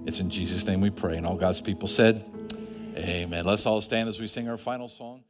It's 0.07 0.21
in 0.21 0.31
Jesus' 0.31 0.67
name 0.67 0.81
we 0.81 0.91
pray. 0.91 1.17
And 1.17 1.27
all 1.27 1.37
God's 1.37 1.61
people 1.61 1.89
said, 1.89 2.25
Amen. 2.97 3.45
Let's 3.45 3.65
all 3.65 3.81
stand 3.81 4.09
as 4.09 4.21
we 4.21 4.27
sing 4.27 4.49
our 4.49 4.59
final 4.59 4.89
song. 4.89 5.23